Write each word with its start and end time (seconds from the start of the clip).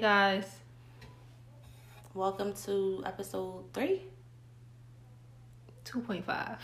Hey 0.00 0.06
guys. 0.06 0.46
Welcome 2.14 2.54
to 2.64 3.02
episode 3.04 3.64
three 3.74 4.04
2.5. 5.84 6.56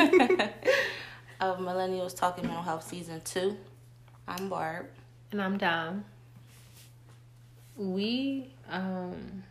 of 1.40 1.58
Millennials 1.60 2.16
Talking 2.16 2.46
Mental 2.46 2.64
Health 2.64 2.82
Season 2.82 3.20
2. 3.24 3.56
I'm 4.26 4.48
Barb. 4.48 4.86
and 5.30 5.40
I'm 5.40 5.56
Dom. 5.56 6.04
We, 7.76 8.50
um, 8.68 9.44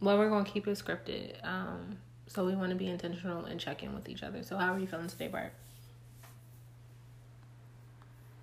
well, 0.00 0.16
we're 0.16 0.28
going 0.28 0.44
to 0.44 0.50
keep 0.52 0.68
it 0.68 0.78
scripted. 0.78 1.44
Um, 1.44 1.98
so 2.28 2.46
we 2.46 2.54
want 2.54 2.70
to 2.70 2.76
be 2.76 2.86
intentional 2.86 3.44
and 3.44 3.58
check 3.58 3.82
in 3.82 3.92
with 3.92 4.08
each 4.08 4.22
other. 4.22 4.44
So, 4.44 4.56
how 4.56 4.72
are 4.72 4.78
you 4.78 4.86
feeling 4.86 5.08
today, 5.08 5.26
Barb? 5.26 5.50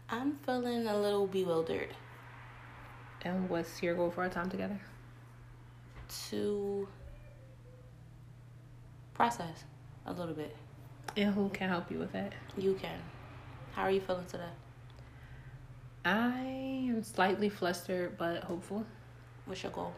I'm 0.09 0.35
feeling 0.45 0.88
a 0.88 0.99
little 0.99 1.26
bewildered 1.26 1.95
And 3.23 3.49
what's 3.49 3.83
your 3.83 3.95
goal 3.95 4.11
for 4.11 4.23
our 4.23 4.29
time 4.29 4.49
together? 4.49 4.79
to 6.29 6.87
process 9.13 9.63
a 10.05 10.13
little 10.13 10.34
bit. 10.34 10.55
And 11.15 11.34
who 11.34 11.49
can 11.49 11.70
help 11.70 11.91
you 11.91 11.99
with 11.99 12.11
that? 12.13 12.34
You 12.57 12.73
can. 12.81 12.99
How 13.73 13.84
are 13.84 13.91
you 13.91 14.01
feeling 14.01 14.26
today? 14.26 14.43
I 16.05 16.87
am 16.89 17.03
slightly 17.03 17.49
flustered, 17.49 18.17
but 18.17 18.43
hopeful. 18.43 18.85
What's 19.45 19.63
your 19.63 19.71
goal? 19.71 19.93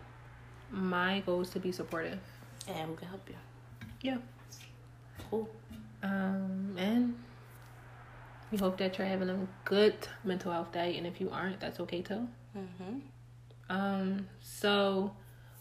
My 0.69 1.21
goal 1.25 1.41
is 1.41 1.49
to 1.51 1.59
be 1.59 1.71
supportive. 1.71 2.19
And 2.67 2.89
who 2.89 2.95
can 2.95 3.07
help 3.07 3.27
you? 3.29 3.35
Yeah. 4.01 4.17
Cool. 5.29 5.49
Um, 6.03 6.75
and 6.77 7.15
we 8.51 8.57
hope 8.57 8.77
that 8.77 8.97
you're 8.97 9.07
having 9.07 9.29
a 9.29 9.47
good 9.65 9.95
mental 10.23 10.51
health 10.51 10.71
day. 10.71 10.97
And 10.97 11.07
if 11.07 11.21
you 11.21 11.29
aren't, 11.29 11.59
that's 11.59 11.79
okay 11.79 12.01
too. 12.01 12.27
Mm-hmm. 12.57 12.99
Um, 13.69 14.27
so 14.41 15.15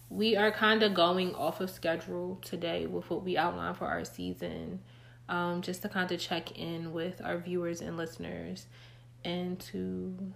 we 0.09 0.37
are 0.37 0.51
kind 0.51 0.83
of 0.83 0.93
going 0.95 1.35
off 1.35 1.61
of 1.61 1.71
schedule 1.71 2.39
today 2.43 2.87
with 2.87 3.09
what 3.09 3.23
we 3.23 3.37
outlined 3.37 3.77
for 3.77 3.87
our 3.87 4.05
season. 4.05 4.81
Um, 5.29 5.63
just 5.63 5.83
to 5.83 5.89
kind 5.89 6.11
of 6.11 6.19
check 6.19 6.59
in 6.59 6.93
with 6.93 7.23
our 7.25 7.39
viewers 7.39 7.81
and 7.81 7.97
listeners 7.97 8.67
and 9.25 9.61
to 9.61 10.33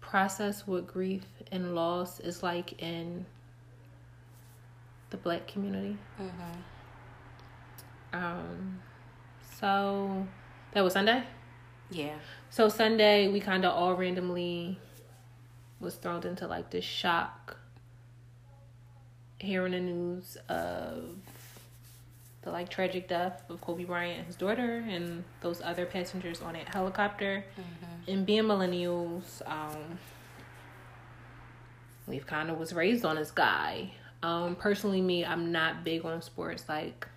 process 0.00 0.66
what 0.66 0.86
grief 0.86 1.26
and 1.50 1.74
loss 1.74 2.18
is 2.20 2.42
like 2.42 2.80
in 2.82 3.26
the 5.10 5.18
black 5.18 5.46
community. 5.46 5.98
Mm-hmm. 6.18 6.58
Um, 8.14 8.80
so 9.58 10.26
that 10.72 10.82
was 10.82 10.92
Sunday. 10.92 11.22
Yeah. 11.90 12.14
So 12.50 12.68
Sunday 12.68 13.28
we 13.28 13.40
kind 13.40 13.64
of 13.64 13.72
all 13.72 13.94
randomly 13.94 14.78
was 15.80 15.94
thrown 15.96 16.24
into 16.26 16.46
like 16.46 16.70
this 16.70 16.84
shock 16.84 17.56
hearing 19.38 19.72
the 19.72 19.80
news 19.80 20.36
of 20.48 21.16
the 22.42 22.50
like 22.50 22.68
tragic 22.68 23.08
death 23.08 23.42
of 23.48 23.60
Kobe 23.60 23.84
Bryant 23.84 24.18
and 24.18 24.26
his 24.26 24.36
daughter 24.36 24.84
and 24.88 25.24
those 25.40 25.60
other 25.62 25.86
passengers 25.86 26.40
on 26.40 26.54
that 26.54 26.68
helicopter. 26.68 27.44
And 28.08 28.26
being 28.26 28.44
millennials, 28.44 29.42
um, 29.48 29.98
we've 32.06 32.26
kind 32.26 32.50
of 32.50 32.58
was 32.58 32.72
raised 32.72 33.04
on 33.04 33.16
this 33.16 33.30
guy. 33.30 33.92
Um, 34.22 34.56
personally, 34.56 35.00
me, 35.00 35.24
I'm 35.24 35.50
not 35.52 35.84
big 35.84 36.04
on 36.04 36.20
sports. 36.22 36.64
Like, 36.68 37.08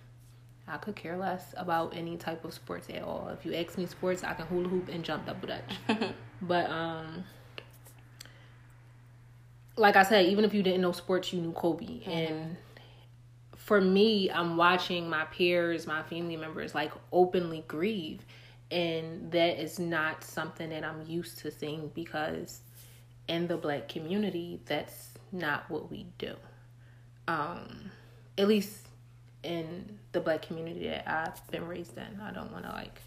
I 0.68 0.78
could 0.78 0.96
care 0.96 1.16
less 1.16 1.54
about 1.56 1.96
any 1.96 2.16
type 2.16 2.44
of 2.44 2.52
sports 2.52 2.88
at 2.90 3.02
all. 3.02 3.28
If 3.28 3.46
you 3.46 3.54
ask 3.54 3.78
me 3.78 3.86
sports, 3.86 4.24
I 4.24 4.34
can 4.34 4.46
hula 4.46 4.68
hoop 4.68 4.88
and 4.88 5.04
jump 5.04 5.26
double 5.26 5.48
dutch. 5.48 6.12
but 6.42 6.68
um, 6.68 7.24
like 9.76 9.94
I 9.96 10.02
said, 10.02 10.26
even 10.26 10.44
if 10.44 10.52
you 10.52 10.62
didn't 10.62 10.80
know 10.80 10.92
sports, 10.92 11.32
you 11.32 11.40
knew 11.40 11.52
Kobe. 11.52 12.02
And 12.04 12.56
for 13.56 13.80
me, 13.80 14.30
I'm 14.30 14.56
watching 14.56 15.08
my 15.08 15.24
peers, 15.26 15.86
my 15.86 16.02
family 16.02 16.36
members, 16.36 16.74
like 16.74 16.92
openly 17.12 17.64
grieve, 17.68 18.24
and 18.70 19.30
that 19.30 19.62
is 19.62 19.78
not 19.78 20.24
something 20.24 20.70
that 20.70 20.82
I'm 20.84 21.06
used 21.06 21.38
to 21.38 21.50
seeing 21.52 21.92
because 21.94 22.60
in 23.28 23.46
the 23.46 23.56
black 23.56 23.88
community, 23.88 24.60
that's 24.66 25.10
not 25.30 25.70
what 25.70 25.90
we 25.90 26.06
do. 26.18 26.34
Um, 27.28 27.90
at 28.38 28.48
least 28.48 28.86
in 29.42 29.98
the 30.12 30.20
black 30.20 30.42
community 30.42 30.88
that 30.88 31.06
I've 31.08 31.50
been 31.50 31.66
raised 31.66 31.96
in. 31.96 32.20
I 32.20 32.32
don't 32.32 32.52
want 32.52 32.64
to 32.64 32.70
like 32.72 33.00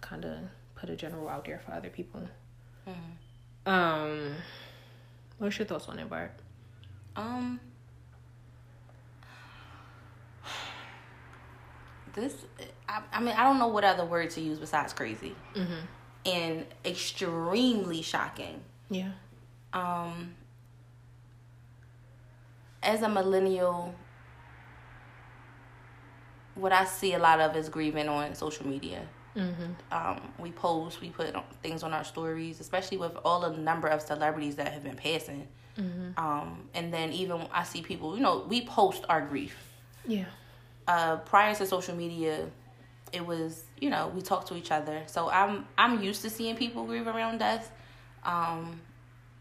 kind 0.00 0.24
of 0.24 0.38
put 0.74 0.90
a 0.90 0.96
general 0.96 1.28
out 1.28 1.44
there 1.44 1.60
for 1.64 1.72
other 1.72 1.88
people. 1.90 2.22
Um, 3.66 4.32
what's 5.38 5.58
your 5.58 5.66
thoughts 5.66 5.88
on 5.88 5.98
it, 5.98 6.08
Barb? 6.08 6.30
Um. 7.16 7.60
This, 12.12 12.34
I, 12.88 13.02
I 13.12 13.20
mean, 13.20 13.36
I 13.36 13.44
don't 13.44 13.58
know 13.60 13.68
what 13.68 13.84
other 13.84 14.04
word 14.04 14.30
to 14.30 14.40
use 14.40 14.58
besides 14.58 14.92
crazy 14.92 15.34
Mm-hmm. 15.54 15.74
and 16.26 16.66
extremely 16.84 18.02
shocking. 18.02 18.60
Yeah. 18.90 19.10
Um, 19.72 20.34
as 22.82 23.02
a 23.02 23.08
millennial, 23.08 23.94
what 26.54 26.72
I 26.72 26.84
see 26.84 27.14
a 27.14 27.18
lot 27.18 27.40
of 27.40 27.56
is 27.56 27.68
grieving 27.68 28.08
on 28.08 28.34
social 28.34 28.66
media. 28.66 29.02
Mm-hmm. 29.36 29.72
Um, 29.92 30.32
we 30.38 30.50
post, 30.50 31.00
we 31.00 31.10
put 31.10 31.34
things 31.62 31.82
on 31.82 31.92
our 31.92 32.04
stories, 32.04 32.60
especially 32.60 32.98
with 32.98 33.16
all 33.24 33.40
the 33.40 33.56
number 33.56 33.88
of 33.88 34.02
celebrities 34.02 34.56
that 34.56 34.72
have 34.72 34.82
been 34.82 34.96
passing. 34.96 35.46
Mm-hmm. 35.78 36.18
Um, 36.22 36.68
and 36.74 36.92
then 36.92 37.12
even 37.12 37.46
I 37.52 37.62
see 37.62 37.82
people, 37.82 38.16
you 38.16 38.22
know, 38.22 38.44
we 38.48 38.66
post 38.66 39.04
our 39.08 39.20
grief. 39.20 39.56
Yeah. 40.06 40.26
Uh, 40.88 41.18
prior 41.18 41.54
to 41.54 41.66
social 41.66 41.94
media, 41.94 42.46
it 43.12 43.24
was 43.24 43.64
you 43.80 43.90
know 43.90 44.08
we 44.14 44.22
talk 44.22 44.46
to 44.46 44.56
each 44.56 44.70
other. 44.70 45.02
So 45.06 45.30
I'm 45.30 45.66
I'm 45.78 46.02
used 46.02 46.22
to 46.22 46.30
seeing 46.30 46.56
people 46.56 46.84
grieve 46.84 47.06
around 47.06 47.38
death. 47.38 47.70
Um, 48.24 48.80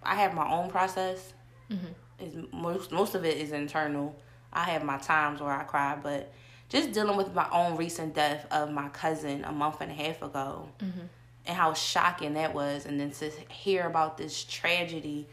I 0.04 0.16
have 0.16 0.34
my 0.34 0.50
own 0.50 0.70
process. 0.70 1.34
Mm-hmm. 1.70 2.24
Is 2.24 2.36
most 2.52 2.92
most 2.92 3.16
of 3.16 3.26
it 3.26 3.38
is 3.38 3.52
internal. 3.52 4.16
I 4.52 4.64
have 4.64 4.84
my 4.84 4.98
times 4.98 5.42
where 5.42 5.52
I 5.52 5.64
cry, 5.64 5.98
but 6.02 6.32
just 6.70 6.92
dealing 6.92 7.18
with 7.18 7.34
my 7.34 7.48
own 7.52 7.76
recent 7.78 8.14
death 8.16 8.46
of 8.52 8.72
my 8.72 8.90
cousin 8.90 9.44
a 9.44 9.52
month 9.52 9.82
and 9.82 9.92
a 9.92 9.94
half 9.94 10.22
ago, 10.22 10.70
Mm-hmm. 10.80 11.00
and 11.48 11.58
how 11.58 11.74
shocking 11.74 12.36
that 12.36 12.54
was, 12.54 12.86
and 12.86 13.00
then 13.00 13.12
to 13.12 13.32
hear 13.50 13.86
about 13.88 14.18
this 14.18 14.44
tragedy 14.44 15.28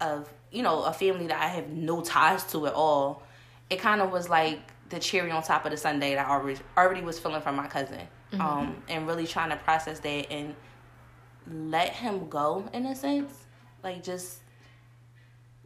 of 0.00 0.28
you 0.50 0.62
know 0.62 0.82
a 0.82 0.92
family 0.92 1.28
that 1.28 1.40
I 1.40 1.46
have 1.48 1.68
no 1.70 2.00
ties 2.02 2.44
to 2.52 2.66
at 2.66 2.74
all, 2.74 3.22
it 3.70 3.78
kind 3.78 4.00
of 4.02 4.10
was 4.10 4.28
like 4.28 4.60
the 4.90 4.98
cherry 4.98 5.30
on 5.30 5.42
top 5.42 5.64
of 5.64 5.70
the 5.70 5.76
sundae 5.76 6.14
that 6.16 6.26
I 6.26 6.30
already 6.30 6.60
already 6.76 7.00
was 7.02 7.18
feeling 7.18 7.40
from 7.40 7.56
my 7.56 7.66
cousin, 7.68 8.00
um, 8.40 8.82
and 8.88 9.06
really 9.06 9.26
trying 9.26 9.50
to 9.50 9.56
process 9.56 10.00
that 10.00 10.30
and 10.32 10.54
let 11.50 11.90
him 11.90 12.28
go 12.28 12.68
in 12.72 12.86
a 12.86 12.94
sense, 12.94 13.32
like 13.82 14.02
just 14.02 14.38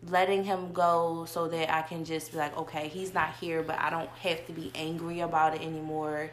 letting 0.02 0.44
him 0.44 0.72
go 0.72 1.24
so 1.28 1.48
that 1.48 1.72
I 1.72 1.82
can 1.82 2.04
just 2.04 2.32
be 2.32 2.38
like, 2.38 2.56
okay, 2.56 2.88
he's 2.88 3.12
not 3.14 3.34
here, 3.40 3.62
but 3.62 3.78
I 3.78 3.90
don't 3.90 4.08
have 4.22 4.46
to 4.46 4.52
be 4.52 4.70
angry 4.74 5.20
about 5.20 5.54
it 5.54 5.62
anymore. 5.62 6.30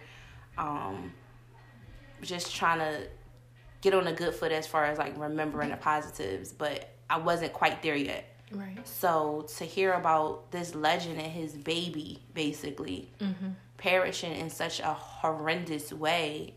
Um, 0.58 1.14
just 2.22 2.56
trying 2.56 2.80
to 2.80 3.08
get 3.82 3.94
on 3.94 4.08
a 4.08 4.14
good 4.14 4.34
foot 4.34 4.52
as 4.52 4.68
far 4.68 4.86
as 4.86 4.98
like 4.98 5.18
remembering 5.18 5.70
the 5.70 5.78
positives, 5.78 6.52
but 6.52 6.90
I 7.10 7.18
wasn't 7.18 7.54
quite 7.54 7.82
there 7.82 7.96
yet. 7.96 8.26
Right. 8.52 8.88
So 8.88 9.48
to 9.58 9.66
hear 9.66 9.94
about 9.94 10.52
this 10.52 10.76
legend 10.76 11.20
and 11.20 11.32
his 11.32 11.54
baby 11.54 12.22
basically 12.34 13.12
Mm-hmm. 13.20 13.50
perishing 13.78 14.32
in 14.34 14.50
such 14.50 14.80
a 14.80 14.94
horrendous 14.94 15.92
way, 15.92 16.54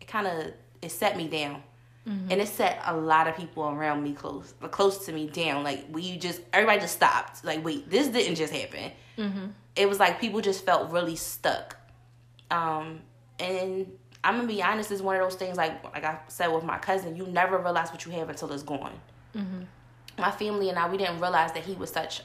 it 0.00 0.06
kind 0.06 0.26
of 0.26 0.52
it 0.82 0.90
set 0.92 1.16
me 1.16 1.26
down. 1.28 1.62
And 2.04 2.32
it 2.32 2.48
set 2.48 2.80
a 2.84 2.96
lot 2.96 3.28
of 3.28 3.36
people 3.36 3.62
around 3.68 4.02
me 4.02 4.12
close, 4.12 4.54
close 4.72 5.06
to 5.06 5.12
me 5.12 5.28
down. 5.28 5.62
Like 5.62 5.86
we 5.90 6.16
just 6.16 6.40
everybody 6.52 6.80
just 6.80 6.94
stopped. 6.96 7.44
Like 7.44 7.64
wait, 7.64 7.88
this 7.88 8.08
didn't 8.08 8.34
just 8.34 8.52
happen. 8.52 8.90
Mm-hmm. 9.16 9.46
It 9.76 9.88
was 9.88 10.00
like 10.00 10.20
people 10.20 10.40
just 10.40 10.64
felt 10.66 10.90
really 10.90 11.14
stuck. 11.14 11.76
Um, 12.50 13.00
and 13.38 13.86
I'm 14.24 14.36
gonna 14.36 14.48
be 14.48 14.62
honest, 14.62 14.90
it's 14.90 15.00
one 15.00 15.14
of 15.16 15.22
those 15.22 15.36
things. 15.36 15.56
Like 15.56 15.82
like 15.84 16.04
I 16.04 16.18
said 16.28 16.48
with 16.48 16.64
my 16.64 16.78
cousin, 16.78 17.16
you 17.16 17.26
never 17.26 17.56
realize 17.58 17.90
what 17.92 18.04
you 18.04 18.12
have 18.12 18.28
until 18.28 18.52
it's 18.52 18.62
gone 18.64 18.98
Mm-hmm. 19.36 19.62
my 20.18 20.30
family 20.30 20.68
and 20.68 20.78
I, 20.78 20.90
we 20.90 20.98
didn't 20.98 21.18
realize 21.20 21.52
that 21.52 21.62
he 21.64 21.72
was 21.74 21.90
such 21.90 22.20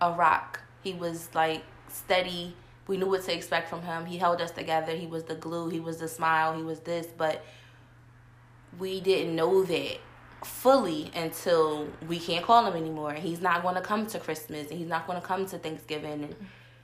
a 0.00 0.10
rock. 0.12 0.60
He 0.82 0.94
was 0.94 1.28
like 1.34 1.62
steady. 1.88 2.56
We 2.88 2.96
knew 2.96 3.06
what 3.06 3.22
to 3.24 3.34
expect 3.34 3.68
from 3.68 3.82
him. 3.82 4.06
He 4.06 4.16
held 4.18 4.40
us 4.40 4.50
together. 4.50 4.92
He 4.96 5.06
was 5.06 5.24
the 5.24 5.36
glue. 5.36 5.68
He 5.68 5.78
was 5.78 5.98
the 5.98 6.08
smile. 6.08 6.56
He 6.56 6.62
was 6.62 6.80
this. 6.80 7.06
But 7.16 7.44
we 8.78 9.00
didn't 9.00 9.34
know 9.34 9.64
that 9.64 9.98
fully 10.44 11.10
until 11.14 11.88
we 12.08 12.18
can't 12.18 12.44
call 12.44 12.66
him 12.66 12.76
anymore. 12.76 13.12
He's 13.12 13.40
not 13.40 13.62
going 13.62 13.74
to 13.74 13.80
come 13.80 14.06
to 14.06 14.18
Christmas 14.18 14.70
and 14.70 14.78
he's 14.78 14.88
not 14.88 15.06
going 15.06 15.20
to 15.20 15.26
come 15.26 15.46
to 15.46 15.58
Thanksgiving 15.58 16.24
and 16.24 16.34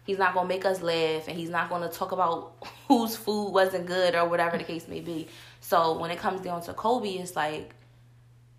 he's 0.05 0.19
not 0.19 0.35
going 0.35 0.49
to 0.49 0.55
make 0.55 0.65
us 0.65 0.83
laugh 0.83 1.29
and 1.29 1.39
he's 1.39 1.51
not 1.51 1.69
going 1.69 1.83
to 1.83 1.89
talk 1.89 2.13
about 2.13 2.55
whose 2.89 3.17
food 3.17 3.51
wasn't 3.51 3.87
good 3.87 4.15
or 4.15 4.29
whatever 4.29 4.59
the 4.59 4.65
case 4.65 4.89
may 4.89 5.01
be. 5.01 5.29
So 5.61 5.99
when 5.99 6.11
it 6.11 6.19
comes 6.19 6.41
down 6.43 6.63
to 6.63 6.75
Kobe, 6.75 7.09
it's 7.09 7.37
like 7.37 7.75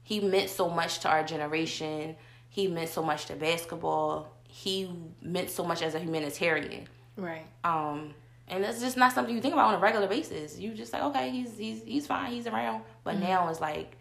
he 0.03 0.19
meant 0.19 0.49
so 0.49 0.69
much 0.69 0.99
to 0.99 1.09
our 1.09 1.23
generation. 1.23 2.15
he 2.49 2.67
meant 2.67 2.89
so 2.89 3.03
much 3.03 3.25
to 3.27 3.35
basketball. 3.35 4.33
He 4.47 4.89
meant 5.21 5.51
so 5.51 5.63
much 5.63 5.81
as 5.81 5.93
a 5.93 5.99
humanitarian. 5.99 6.87
Right. 7.17 7.45
Um, 7.63 8.13
and 8.47 8.63
it's 8.63 8.79
just 8.79 8.97
not 8.97 9.11
something 9.11 9.35
you 9.35 9.41
think 9.41 9.53
about 9.53 9.67
on 9.67 9.75
a 9.75 9.79
regular 9.79 10.07
basis. 10.07 10.57
You 10.57 10.73
just 10.73 10.93
like, 10.93 11.03
okay, 11.03 11.29
he's 11.29 11.57
he's 11.57 11.83
he's 11.83 12.07
fine, 12.07 12.31
he's 12.31 12.47
around. 12.47 12.83
But 13.03 13.15
mm-hmm. 13.15 13.23
now 13.23 13.49
it's 13.49 13.59
like 13.59 13.97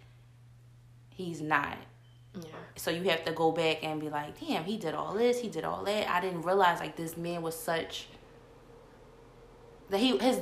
he's 1.09 1.41
not. 1.41 1.77
Yeah. 2.35 2.49
So 2.77 2.91
you 2.91 3.03
have 3.05 3.25
to 3.25 3.33
go 3.33 3.51
back 3.51 3.83
and 3.83 4.01
be 4.01 4.11
like, 4.11 4.39
damn, 4.39 4.65
he 4.65 4.77
did 4.77 4.95
all 4.95 5.15
this, 5.15 5.41
he 5.41 5.49
did 5.49 5.65
all 5.65 5.85
that. 5.85 6.09
I 6.09 6.21
didn't 6.21 6.43
realize 6.43 6.81
like 6.81 6.97
this 6.97 7.17
man 7.17 7.43
was 7.43 7.59
such 7.59 8.09
that 9.91 9.99
he 9.99 10.17
his 10.19 10.41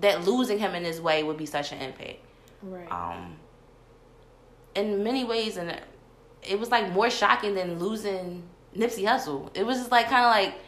that 0.00 0.24
losing 0.24 0.58
him 0.58 0.74
in 0.74 0.82
this 0.82 1.00
way 1.00 1.22
would 1.22 1.36
be 1.36 1.46
such 1.46 1.72
an 1.72 1.80
impact. 1.80 2.18
Right. 2.62 2.90
Um. 2.90 3.36
In 4.76 5.02
many 5.02 5.24
ways, 5.24 5.56
and 5.56 5.76
it 6.48 6.60
was 6.60 6.70
like 6.70 6.92
more 6.92 7.10
shocking 7.10 7.54
than 7.54 7.80
losing 7.80 8.44
Nipsey 8.76 9.04
Hussle. 9.04 9.50
It 9.54 9.66
was 9.66 9.78
just 9.78 9.90
like 9.90 10.08
kind 10.08 10.24
of 10.24 10.30
like 10.30 10.60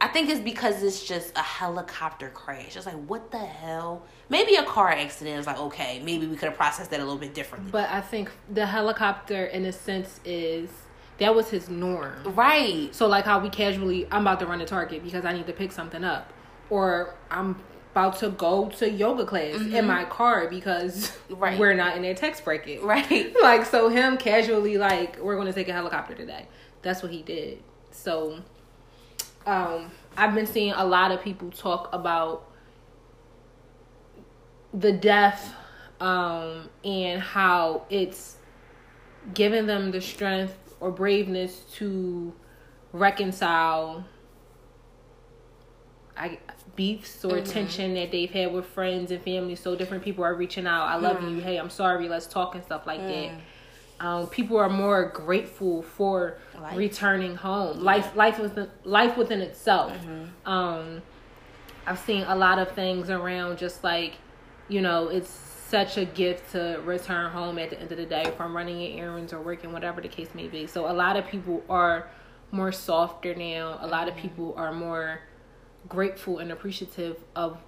I 0.00 0.06
think 0.08 0.28
it's 0.30 0.40
because 0.40 0.82
it's 0.82 1.04
just 1.04 1.36
a 1.36 1.42
helicopter 1.42 2.28
crash. 2.28 2.76
It's 2.76 2.86
like 2.86 3.04
what 3.06 3.30
the 3.30 3.38
hell? 3.38 4.02
Maybe 4.28 4.54
a 4.54 4.64
car 4.64 4.90
accident 4.90 5.40
is 5.40 5.46
like 5.46 5.58
okay, 5.58 6.00
maybe 6.04 6.26
we 6.26 6.36
could 6.36 6.48
have 6.48 6.56
processed 6.56 6.90
that 6.90 7.00
a 7.00 7.04
little 7.04 7.18
bit 7.18 7.34
differently. 7.34 7.70
But 7.70 7.88
I 7.90 8.00
think 8.00 8.30
the 8.52 8.66
helicopter, 8.66 9.46
in 9.46 9.64
a 9.64 9.72
sense, 9.72 10.20
is 10.24 10.70
that 11.18 11.34
was 11.34 11.50
his 11.50 11.68
norm, 11.68 12.34
right? 12.34 12.94
So 12.94 13.08
like 13.08 13.24
how 13.24 13.40
we 13.40 13.50
casually, 13.50 14.06
I'm 14.10 14.22
about 14.22 14.40
to 14.40 14.46
run 14.46 14.60
a 14.60 14.66
Target 14.66 15.02
because 15.02 15.24
I 15.24 15.32
need 15.32 15.46
to 15.48 15.52
pick 15.52 15.72
something 15.72 16.04
up, 16.04 16.32
or 16.70 17.14
I'm 17.30 17.56
about 17.92 18.18
to 18.18 18.30
go 18.30 18.68
to 18.68 18.88
yoga 18.88 19.24
class 19.24 19.54
mm-hmm. 19.54 19.74
in 19.74 19.86
my 19.86 20.04
car 20.04 20.48
because 20.48 21.16
right. 21.30 21.58
we're 21.58 21.74
not 21.74 21.96
in 21.96 22.02
their 22.02 22.14
text 22.14 22.44
bracket. 22.44 22.82
Right. 22.82 23.34
Like 23.42 23.64
so 23.66 23.88
him 23.88 24.16
casually 24.16 24.78
like 24.78 25.18
we're 25.18 25.36
gonna 25.36 25.52
take 25.52 25.68
a 25.68 25.72
helicopter 25.72 26.14
today. 26.14 26.46
That's 26.82 27.02
what 27.02 27.10
he 27.10 27.22
did. 27.22 27.62
So 27.90 28.42
um 29.46 29.90
I've 30.16 30.34
been 30.34 30.46
seeing 30.46 30.72
a 30.72 30.84
lot 30.84 31.12
of 31.12 31.22
people 31.22 31.50
talk 31.50 31.88
about 31.92 32.50
the 34.74 34.92
death 34.92 35.54
um 36.00 36.68
and 36.84 37.20
how 37.20 37.84
it's 37.90 38.36
giving 39.34 39.66
them 39.66 39.90
the 39.90 40.00
strength 40.00 40.56
or 40.80 40.90
braveness 40.90 41.60
to 41.74 42.32
reconcile 42.92 44.04
I 46.16 46.38
beefs 46.78 47.24
or 47.24 47.30
mm-hmm. 47.30 47.44
tension 47.44 47.94
that 47.94 48.12
they've 48.12 48.30
had 48.30 48.52
with 48.52 48.64
friends 48.64 49.10
and 49.10 49.20
family. 49.22 49.56
So 49.56 49.74
different 49.74 50.04
people 50.04 50.22
are 50.22 50.34
reaching 50.34 50.64
out. 50.64 50.84
I 50.84 50.96
love 50.96 51.16
mm. 51.16 51.32
you. 51.32 51.40
Hey, 51.40 51.56
I'm 51.56 51.70
sorry. 51.70 52.08
Let's 52.08 52.28
talk 52.28 52.54
and 52.54 52.62
stuff 52.62 52.86
like 52.86 53.00
mm. 53.00 53.08
that. 53.08 53.40
Um, 54.00 54.28
people 54.28 54.56
are 54.58 54.68
more 54.68 55.06
grateful 55.06 55.82
for 55.82 56.38
life. 56.60 56.76
returning 56.76 57.34
home. 57.34 57.78
Yeah. 57.78 57.84
Life, 57.84 58.16
life 58.16 58.38
within 58.38 58.70
life 58.84 59.16
within 59.16 59.40
itself. 59.40 59.92
Mm-hmm. 59.92 60.48
Um, 60.48 61.02
I've 61.86 61.98
seen 61.98 62.22
a 62.24 62.36
lot 62.36 62.58
of 62.58 62.70
things 62.72 63.10
around 63.10 63.58
just 63.58 63.82
like, 63.82 64.14
you 64.68 64.80
know, 64.80 65.08
it's 65.08 65.30
such 65.30 65.96
a 65.96 66.04
gift 66.04 66.52
to 66.52 66.80
return 66.84 67.30
home 67.30 67.58
at 67.58 67.70
the 67.70 67.80
end 67.80 67.90
of 67.90 67.98
the 67.98 68.06
day 68.06 68.32
from 68.36 68.56
running 68.56 68.80
your 68.80 69.06
errands 69.06 69.32
or 69.32 69.40
working, 69.40 69.72
whatever 69.72 70.00
the 70.00 70.08
case 70.08 70.28
may 70.34 70.48
be. 70.48 70.66
So 70.66 70.90
a 70.90 70.92
lot 70.92 71.16
of 71.16 71.26
people 71.26 71.62
are 71.68 72.08
more 72.50 72.72
softer 72.72 73.34
now. 73.34 73.78
A 73.80 73.86
lot 73.86 74.08
of 74.08 74.14
mm-hmm. 74.14 74.22
people 74.22 74.54
are 74.56 74.72
more 74.72 75.20
grateful 75.88 76.38
and 76.38 76.52
appreciative 76.52 77.16
of 77.34 77.58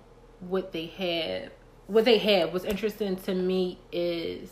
what 0.41 0.73
they 0.73 0.87
have. 0.87 1.51
What 1.87 2.05
they 2.05 2.19
have. 2.19 2.53
What's 2.53 2.65
interesting 2.65 3.17
to 3.17 3.35
me 3.35 3.79
is 3.91 4.51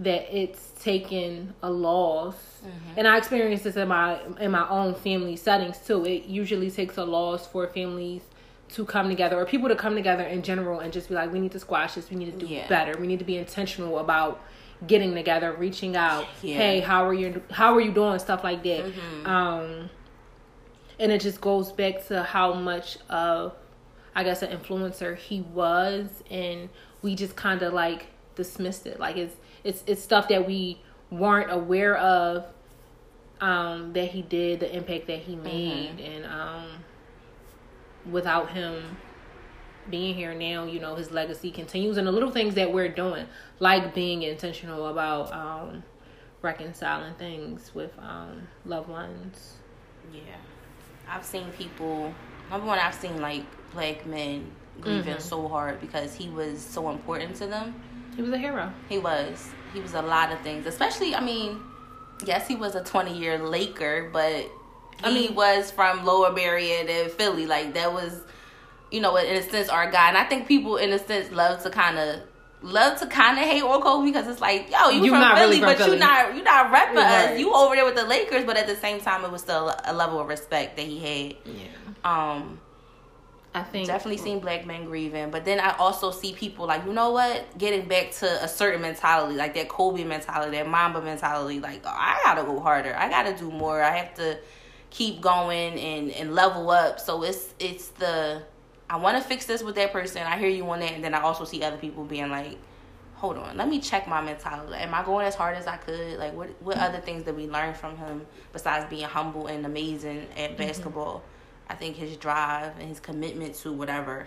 that 0.00 0.34
it's 0.36 0.70
taken 0.82 1.54
a 1.62 1.70
loss, 1.70 2.34
mm-hmm. 2.34 2.98
and 2.98 3.06
I 3.06 3.18
experienced 3.18 3.64
this 3.64 3.76
in 3.76 3.88
my 3.88 4.18
in 4.40 4.50
my 4.50 4.68
own 4.68 4.94
family 4.94 5.36
settings 5.36 5.78
too. 5.78 6.04
It 6.04 6.24
usually 6.24 6.70
takes 6.70 6.96
a 6.96 7.04
loss 7.04 7.46
for 7.46 7.66
families 7.68 8.22
to 8.74 8.84
come 8.84 9.08
together 9.08 9.36
or 9.36 9.44
people 9.44 9.68
to 9.68 9.76
come 9.76 9.94
together 9.94 10.22
in 10.22 10.42
general 10.42 10.80
and 10.80 10.92
just 10.92 11.08
be 11.08 11.14
like, 11.14 11.32
we 11.32 11.40
need 11.40 11.52
to 11.52 11.58
squash 11.58 11.94
this. 11.94 12.08
We 12.08 12.16
need 12.16 12.32
to 12.32 12.46
do 12.46 12.52
yeah. 12.52 12.68
better. 12.68 12.98
We 13.00 13.06
need 13.06 13.18
to 13.18 13.24
be 13.24 13.36
intentional 13.36 13.98
about 13.98 14.40
getting 14.86 15.14
together, 15.14 15.52
reaching 15.52 15.96
out. 15.96 16.26
Yeah. 16.42 16.56
Hey, 16.56 16.80
how 16.80 17.06
are 17.06 17.14
you? 17.14 17.42
How 17.50 17.74
are 17.74 17.80
you 17.80 17.92
doing? 17.92 18.18
Stuff 18.18 18.44
like 18.44 18.62
that. 18.62 18.84
Mm-hmm. 18.84 19.26
Um, 19.26 19.90
and 20.98 21.12
it 21.12 21.20
just 21.20 21.40
goes 21.40 21.72
back 21.72 22.06
to 22.08 22.22
how 22.22 22.54
much 22.54 22.98
of 23.08 23.54
I 24.14 24.24
guess 24.24 24.42
an 24.42 24.56
influencer 24.56 25.16
he 25.16 25.42
was, 25.42 26.22
and 26.30 26.68
we 27.02 27.14
just 27.14 27.36
kind 27.36 27.62
of 27.62 27.72
like 27.72 28.06
dismissed 28.34 28.86
it. 28.86 28.98
Like 28.98 29.16
it's 29.16 29.36
it's 29.64 29.82
it's 29.86 30.02
stuff 30.02 30.28
that 30.28 30.46
we 30.46 30.80
weren't 31.10 31.50
aware 31.50 31.96
of 31.96 32.46
um, 33.40 33.92
that 33.94 34.10
he 34.10 34.22
did, 34.22 34.60
the 34.60 34.74
impact 34.74 35.06
that 35.06 35.20
he 35.20 35.36
made, 35.36 35.98
mm-hmm. 35.98 36.12
and 36.12 36.26
um, 36.26 36.66
without 38.10 38.50
him 38.50 38.96
being 39.88 40.14
here 40.14 40.34
now, 40.34 40.64
you 40.64 40.78
know, 40.78 40.94
his 40.94 41.10
legacy 41.10 41.50
continues, 41.50 41.96
and 41.96 42.06
the 42.06 42.12
little 42.12 42.30
things 42.30 42.54
that 42.54 42.72
we're 42.72 42.88
doing, 42.88 43.26
like 43.58 43.94
being 43.94 44.22
intentional 44.22 44.88
about 44.88 45.32
um, 45.32 45.82
reconciling 46.42 47.14
things 47.14 47.74
with 47.74 47.92
um, 47.98 48.46
loved 48.64 48.88
ones. 48.88 49.54
Yeah. 50.12 50.20
I've 51.08 51.24
seen 51.24 51.50
people. 51.52 52.14
Number 52.50 52.66
one, 52.66 52.78
I've 52.78 52.94
seen 52.94 53.20
like 53.20 53.44
black 53.72 54.06
men 54.06 54.50
grieving 54.80 55.14
mm-hmm. 55.14 55.22
so 55.22 55.48
hard 55.48 55.80
because 55.80 56.14
he 56.14 56.28
was 56.28 56.60
so 56.60 56.90
important 56.90 57.36
to 57.36 57.46
them. 57.46 57.82
He 58.20 58.28
was 58.28 58.34
a 58.34 58.38
hero. 58.38 58.70
He 58.90 58.98
was. 58.98 59.48
He 59.72 59.80
was 59.80 59.94
a 59.94 60.02
lot 60.02 60.30
of 60.30 60.38
things. 60.40 60.66
Especially, 60.66 61.14
I 61.14 61.24
mean, 61.24 61.58
yes, 62.26 62.46
he 62.46 62.54
was 62.54 62.74
a 62.74 62.84
twenty-year 62.84 63.38
Laker, 63.38 64.10
but 64.12 64.34
he 64.34 64.50
I 65.04 65.10
mean, 65.10 65.34
was 65.34 65.70
from 65.70 66.04
Lower 66.04 66.30
Merion 66.30 66.86
and 66.90 67.10
Philly. 67.10 67.46
Like 67.46 67.72
that 67.72 67.94
was, 67.94 68.20
you 68.90 69.00
know, 69.00 69.16
in 69.16 69.36
a 69.36 69.42
sense, 69.42 69.70
our 69.70 69.90
guy. 69.90 70.08
And 70.08 70.18
I 70.18 70.24
think 70.24 70.46
people, 70.46 70.76
in 70.76 70.92
a 70.92 70.98
sense, 70.98 71.32
love 71.32 71.62
to 71.62 71.70
kind 71.70 71.96
of 71.96 72.20
love 72.60 72.98
to 73.00 73.06
kind 73.06 73.38
of 73.38 73.44
hate 73.44 73.62
or 73.62 73.80
Kobe 73.80 74.04
because 74.04 74.28
it's 74.28 74.42
like, 74.42 74.70
yo, 74.70 74.90
you, 74.90 75.04
you 75.04 75.10
from 75.12 75.36
Philly, 75.38 75.62
really 75.62 75.74
but 75.74 75.78
you're 75.86 75.96
not 75.96 76.36
you 76.36 76.42
not 76.42 76.66
repping 76.66 76.96
right. 76.96 77.30
us. 77.30 77.38
You 77.38 77.54
over 77.54 77.74
there 77.74 77.86
with 77.86 77.96
the 77.96 78.04
Lakers, 78.04 78.44
but 78.44 78.58
at 78.58 78.66
the 78.66 78.76
same 78.76 79.00
time, 79.00 79.24
it 79.24 79.30
was 79.30 79.40
still 79.40 79.74
a 79.82 79.94
level 79.94 80.20
of 80.20 80.28
respect 80.28 80.76
that 80.76 80.84
he 80.84 80.98
had. 80.98 81.36
Yeah. 81.46 81.68
Um. 82.04 82.60
I 83.52 83.62
think 83.62 83.88
definitely 83.88 84.18
seen 84.18 84.38
black 84.38 84.64
men 84.64 84.84
grieving, 84.84 85.30
but 85.30 85.44
then 85.44 85.58
I 85.58 85.76
also 85.76 86.12
see 86.12 86.32
people 86.32 86.66
like 86.66 86.84
you 86.86 86.92
know 86.92 87.10
what, 87.10 87.58
getting 87.58 87.88
back 87.88 88.12
to 88.12 88.44
a 88.44 88.46
certain 88.46 88.80
mentality, 88.80 89.34
like 89.34 89.54
that 89.54 89.68
Kobe 89.68 90.04
mentality, 90.04 90.56
that 90.56 90.68
Mamba 90.68 91.02
mentality. 91.02 91.58
Like 91.58 91.82
oh, 91.84 91.88
I 91.92 92.20
gotta 92.24 92.44
go 92.44 92.60
harder, 92.60 92.94
I 92.96 93.08
gotta 93.08 93.36
do 93.36 93.50
more, 93.50 93.82
I 93.82 93.96
have 93.96 94.14
to 94.14 94.38
keep 94.90 95.20
going 95.20 95.78
and 95.80 96.12
and 96.12 96.34
level 96.34 96.70
up. 96.70 97.00
So 97.00 97.24
it's 97.24 97.52
it's 97.58 97.88
the 97.88 98.42
I 98.88 98.96
want 98.96 99.20
to 99.20 99.28
fix 99.28 99.46
this 99.46 99.62
with 99.62 99.76
that 99.76 99.92
person. 99.92 100.22
I 100.22 100.36
hear 100.36 100.48
you 100.48 100.68
on 100.70 100.80
that, 100.80 100.92
and 100.92 101.02
then 101.02 101.14
I 101.14 101.20
also 101.20 101.44
see 101.44 101.62
other 101.62 101.76
people 101.76 102.04
being 102.04 102.28
like, 102.28 102.56
"Hold 103.14 103.36
on, 103.36 103.56
let 103.56 103.68
me 103.68 103.80
check 103.80 104.06
my 104.06 104.20
mentality. 104.20 104.74
Am 104.74 104.94
I 104.94 105.04
going 105.04 105.26
as 105.26 105.34
hard 105.34 105.56
as 105.56 105.66
I 105.66 105.76
could? 105.76 106.18
Like, 106.18 106.34
what 106.34 106.50
what 106.60 106.76
other 106.76 106.98
things 106.98 107.24
did 107.24 107.36
we 107.36 107.48
learn 107.48 107.74
from 107.74 107.96
him 107.96 108.26
besides 108.52 108.88
being 108.90 109.06
humble 109.06 109.46
and 109.46 109.66
amazing 109.66 110.26
at 110.36 110.50
mm-hmm. 110.50 110.56
basketball? 110.56 111.22
I 111.70 111.74
think 111.74 111.96
his 111.96 112.16
drive 112.16 112.76
and 112.80 112.88
his 112.88 112.98
commitment 112.98 113.54
to 113.56 113.72
whatever 113.72 114.26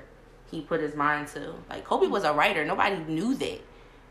he 0.49 0.61
put 0.61 0.79
his 0.79 0.95
mind 0.95 1.27
to. 1.29 1.53
Like 1.69 1.83
Kobe 1.83 2.07
was 2.07 2.23
a 2.23 2.31
writer. 2.31 2.63
Nobody 2.63 2.95
knew 3.03 3.35
that. 3.35 3.59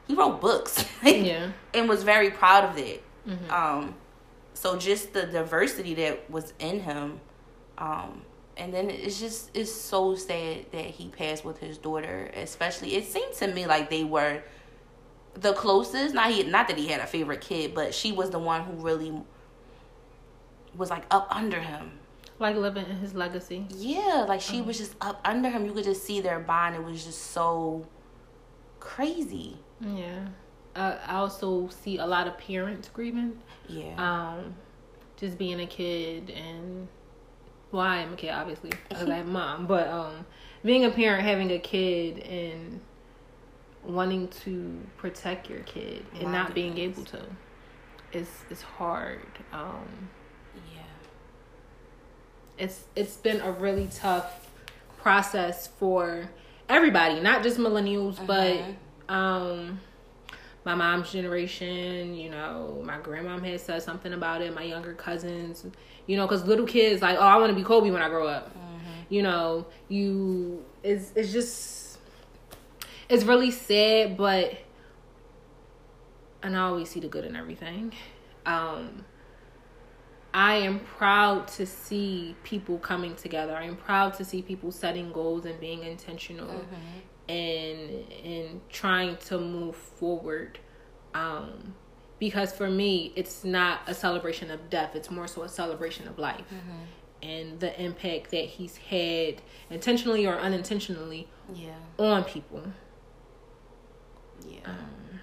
He 0.07 0.15
wrote 0.15 0.41
books. 0.41 0.85
yeah. 1.03 1.51
And 1.73 1.89
was 1.89 2.03
very 2.03 2.31
proud 2.31 2.65
of 2.65 2.77
that. 2.77 3.03
Mm-hmm. 3.27 3.51
Um, 3.51 3.95
so 4.53 4.77
just 4.77 5.15
the 5.15 5.23
diversity 5.23 5.95
that 5.95 6.31
was 6.31 6.53
in 6.59 6.81
him, 6.81 7.21
um, 7.79 8.23
and 8.59 8.75
then 8.75 8.91
it's 8.91 9.19
just 9.19 9.51
it's 9.55 9.73
so 9.73 10.15
sad 10.15 10.67
that 10.73 10.85
he 10.85 11.09
passed 11.09 11.43
with 11.43 11.59
his 11.59 11.79
daughter 11.79 12.31
especially 12.37 12.95
it 12.95 13.07
seemed 13.07 13.33
to 13.33 13.49
me 13.49 13.67
like 13.67 13.89
they 13.89 14.05
were 14.05 14.43
the 15.35 15.55
closest 15.55 16.15
not 16.15 16.31
he 16.31 16.43
not 16.43 16.69
that 16.69 16.77
he 16.77 16.87
had 16.89 17.01
a 17.01 17.07
favorite 17.07 17.41
kid 17.41 17.75
but 17.75 17.95
she 17.95 18.13
was 18.13 18.29
the 18.29 18.39
one 18.39 18.63
who 18.63 18.73
really 18.75 19.11
was 20.77 20.91
like 20.91 21.05
up 21.11 21.27
under 21.31 21.61
him 21.61 21.93
like 22.43 22.57
living 22.57 22.87
in 22.87 22.97
his 22.97 23.15
legacy. 23.15 23.67
Yeah 23.71 24.25
like 24.29 24.41
she 24.41 24.61
was 24.61 24.79
just 24.79 24.95
up 25.01 25.21
under 25.25 25.49
him. 25.49 25.65
You 25.65 25.73
could 25.73 25.85
just 25.85 26.05
see 26.05 26.21
their 26.21 26.41
bond. 26.41 26.75
It 26.75 26.85
was 26.85 27.05
just 27.05 27.31
so 27.31 27.87
crazy. 28.81 29.57
Yeah. 29.81 30.27
Uh, 30.75 30.97
i 31.07 31.17
also 31.17 31.69
see 31.69 31.99
a 31.99 32.07
lot 32.07 32.27
of 32.27 32.37
parents 32.39 32.89
grieving. 32.93 33.39
Yeah. 33.69 33.95
Um 33.97 34.55
just 35.17 35.39
being 35.39 35.61
a 35.61 35.67
kid 35.67 36.31
and 36.31 36.89
well, 37.71 37.83
I 37.83 37.99
am 37.99 38.13
a 38.13 38.17
kid, 38.17 38.29
obviously, 38.31 38.71
as 38.91 39.09
I 39.09 39.17
have 39.17 39.27
mom, 39.27 39.67
but 39.67 39.89
um, 39.89 40.27
being 40.63 40.85
a 40.85 40.91
parent, 40.91 41.25
having 41.25 41.51
a 41.51 41.59
kid, 41.59 42.19
and 42.19 42.81
wanting 43.83 44.29
to 44.29 44.79
protect 44.99 45.49
your 45.49 45.61
kid 45.61 46.05
and 46.15 46.25
My 46.25 46.33
not 46.33 46.47
goodness. 46.49 46.55
being 46.55 46.79
able 46.79 47.05
to, 47.05 47.23
is 48.13 48.29
is 48.51 48.61
hard. 48.63 49.21
Um, 49.53 49.87
yeah, 50.75 50.83
it's 52.63 52.85
it's 52.95 53.17
been 53.17 53.41
a 53.41 53.51
really 53.51 53.89
tough 53.93 54.49
process 54.99 55.67
for 55.67 56.31
everybody, 56.69 57.19
not 57.19 57.43
just 57.43 57.59
millennials, 57.59 58.15
mm-hmm. 58.15 58.27
but 59.09 59.13
um, 59.13 59.81
my 60.65 60.77
mom's 60.77 61.11
generation, 61.11 62.15
you 62.15 62.31
know, 62.31 62.81
my 62.85 62.99
grandmom 62.99 63.45
had 63.45 63.61
said 63.61 63.83
something 63.83 64.13
about 64.13 64.43
it, 64.43 64.55
my 64.55 64.63
younger 64.63 64.95
cousins, 64.95 65.67
you 66.07 66.17
know, 66.17 66.25
because 66.25 66.45
little 66.45 66.65
kids 66.65 67.03
like, 67.03 67.17
oh, 67.19 67.23
I 67.23 67.37
want 67.37 67.51
to 67.51 67.57
be 67.57 67.65
Kobe 67.65 67.91
when 67.91 68.01
I 68.01 68.09
grow 68.09 68.29
up. 68.29 68.51
Mm-hmm. 68.51 69.15
You 69.15 69.23
know, 69.23 69.67
you 69.89 70.65
it's 70.85 71.11
it's 71.17 71.33
just 71.33 71.99
it's 73.09 73.25
really 73.25 73.51
sad, 73.51 74.17
but 74.17 74.57
and 76.45 76.57
I 76.57 76.61
always 76.61 76.91
see 76.91 77.01
the 77.01 77.09
good 77.09 77.25
in 77.25 77.35
everything. 77.35 77.93
Um, 78.47 79.05
I 80.35 80.55
am 80.55 80.81
proud 80.81 81.49
to 81.49 81.67
see 81.67 82.35
people 82.43 82.79
coming 82.79 83.15
together. 83.17 83.55
I 83.55 83.65
am 83.65 83.77
proud 83.77 84.15
to 84.15 84.25
see 84.25 84.41
people 84.41 84.73
setting 84.73 85.13
goals 85.13 85.45
and 85.45 85.61
being 85.61 85.83
intentional 85.83 86.49
mm-hmm. 86.49 87.31
and 87.31 88.13
and 88.25 88.61
trying 88.71 89.17
to 89.29 89.39
move 89.39 89.77
forward. 89.77 90.59
Um, 91.15 91.75
because 92.19 92.53
for 92.53 92.71
me, 92.71 93.13
it's 93.15 93.45
not 93.45 93.81
a 93.87 93.95
celebration 93.95 94.51
of 94.51 94.71
death; 94.71 94.97
it's 94.97 95.11
more 95.11 95.27
so 95.27 95.43
a 95.43 95.49
celebration 95.49 96.09
of 96.09 96.19
life 96.19 96.47
mm-hmm. 96.49 97.29
and 97.29 97.61
the 97.61 97.79
impact 97.83 98.31
that 98.31 98.45
he's 98.45 98.77
had, 98.77 99.43
intentionally 99.69 100.27
or 100.27 100.39
unintentionally, 100.39 101.29
yeah. 101.53 101.75
on 101.99 102.25
people. 102.25 102.63
Yeah. 104.49 104.61
Um, 104.65 105.21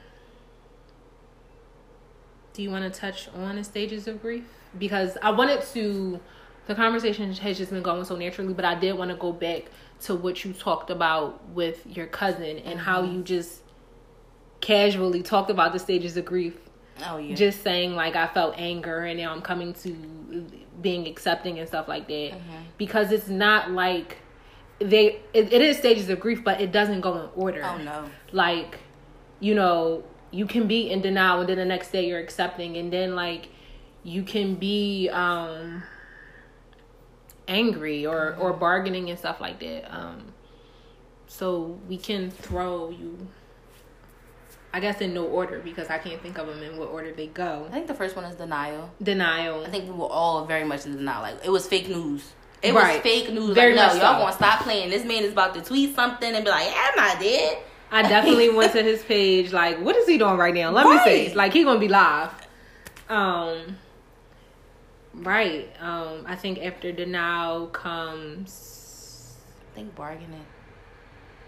do 2.54 2.62
you 2.62 2.70
want 2.70 2.94
to 2.94 3.00
touch 3.00 3.28
on 3.30 3.56
the 3.56 3.64
stages 3.64 4.08
of 4.08 4.22
grief? 4.22 4.44
Because 4.78 5.18
I 5.22 5.32
wanted 5.32 5.64
to, 5.74 6.20
the 6.68 6.76
conversation 6.76 7.34
has 7.34 7.58
just 7.58 7.72
been 7.72 7.82
going 7.82 8.06
so 8.06 8.16
naturally, 8.16 8.54
but 8.54 8.66
I 8.66 8.76
did 8.76 8.98
want 8.98 9.12
to 9.12 9.18
go 9.18 9.32
back 9.32 9.66
to 10.02 10.16
what 10.16 10.46
you 10.46 10.54
talked 10.54 10.90
about 10.90 11.48
with 11.50 11.86
your 11.86 12.08
cousin 12.08 12.58
and 12.60 12.66
mm-hmm. 12.66 12.78
how 12.78 13.04
you 13.04 13.24
just 13.24 13.62
casually 14.62 15.24
talked 15.24 15.50
about 15.50 15.74
the 15.74 15.80
stages 15.80 16.18
of 16.18 16.26
grief. 16.26 16.58
Oh 17.06 17.18
yeah. 17.18 17.36
Just 17.36 17.64
saying 17.64 17.96
like 17.96 18.16
I 18.16 18.28
felt 18.28 18.56
anger 18.58 19.06
and 19.06 19.20
now 19.20 19.32
I'm 19.32 19.42
coming 19.42 19.74
to 19.76 20.46
being 20.82 21.08
accepting 21.08 21.60
and 21.60 21.68
stuff 21.68 21.88
like 21.88 22.08
that. 22.08 22.32
Mm-hmm. 22.32 22.56
Because 22.78 23.12
it's 23.12 23.30
not 23.30 23.72
like 23.72 24.18
they 24.80 25.22
it, 25.34 25.54
it 25.54 25.62
is 25.62 25.78
stages 25.78 26.10
of 26.10 26.20
grief, 26.20 26.44
but 26.44 26.62
it 26.62 26.72
doesn't 26.72 27.02
go 27.02 27.18
in 27.18 27.30
order. 27.36 27.64
Oh 27.64 27.78
no. 27.78 28.10
Like, 28.32 28.80
you 29.40 29.56
know, 29.56 30.04
you 30.32 30.46
can 30.46 30.68
be 30.68 30.90
in 30.90 31.02
denial 31.02 31.42
and 31.42 31.50
then 31.50 31.58
the 31.58 31.66
next 31.66 31.92
day 31.92 32.08
you're 32.08 32.20
accepting 32.20 32.78
and 32.78 32.92
then 32.92 33.16
like 33.16 33.50
you 34.04 34.24
can 34.24 34.56
be 34.56 35.10
um 35.10 35.84
angry 37.48 38.06
or 38.06 38.36
or 38.40 38.54
bargaining 38.54 39.10
and 39.10 39.18
stuff 39.18 39.42
like 39.42 39.60
that 39.60 39.92
um 39.94 40.32
so 41.28 41.80
we 41.88 41.98
can 41.98 42.30
throw 42.30 42.90
you 42.90 43.28
I 44.72 44.80
guess 44.80 45.02
in 45.02 45.14
no 45.14 45.26
order 45.26 45.60
because 45.60 45.90
I 45.90 45.98
can't 45.98 46.22
think 46.22 46.38
of 46.38 46.48
them 46.48 46.62
in 46.62 46.78
what 46.78 46.90
order 46.90 47.12
they 47.12 47.28
go. 47.28 47.66
I 47.68 47.74
think 47.74 47.88
the 47.88 47.96
first 47.96 48.16
one 48.16 48.24
is 48.26 48.36
denial. 48.36 48.92
Denial. 49.02 49.66
I 49.66 49.70
think 49.70 49.86
we 49.86 49.96
were 49.96 50.06
all 50.06 50.46
very 50.46 50.64
much 50.64 50.86
in 50.86 50.96
denial. 50.96 51.24
Like 51.24 51.44
it 51.44 51.50
was 51.50 51.68
fake 51.68 51.90
news. 51.90 52.34
It 52.62 52.74
right. 52.74 52.94
was 52.94 53.02
fake 53.02 53.34
news. 53.34 53.56
Very 53.56 53.74
like, 53.74 53.94
no, 53.94 54.00
y'all 54.00 54.14
so. 54.14 54.20
gonna 54.20 54.34
stop 54.34 54.62
playing. 54.62 54.90
This 54.90 55.06
man 55.06 55.24
is 55.24 55.32
about 55.32 55.56
to 55.56 55.62
tweet 55.62 55.96
something 55.96 56.36
and 56.36 56.46
be 56.46 56.52
like, 56.52 56.68
"Am 56.68 56.94
I 57.00 57.16
dead?" 57.20 57.58
I 57.92 58.04
definitely 58.04 58.50
went 58.56 58.74
to 58.74 58.84
his 58.84 59.02
page. 59.02 59.52
Like, 59.52 59.80
what 59.80 59.96
is 59.96 60.08
he 60.08 60.18
doing 60.20 60.38
right 60.38 60.54
now? 60.54 60.70
Let 60.70 60.86
right. 60.86 61.06
me 61.06 61.30
see. 61.30 61.34
Like, 61.34 61.54
he 61.54 61.64
gonna 61.64 61.80
be 61.80 61.88
live. 61.88 62.30
Um. 63.08 63.78
Right. 65.20 65.70
Um. 65.80 66.26
I 66.28 66.36
think 66.36 66.60
after 66.60 66.92
denial 66.92 67.68
comes. 67.68 69.38
I 69.72 69.76
think 69.76 69.96
bargaining. 69.96 70.46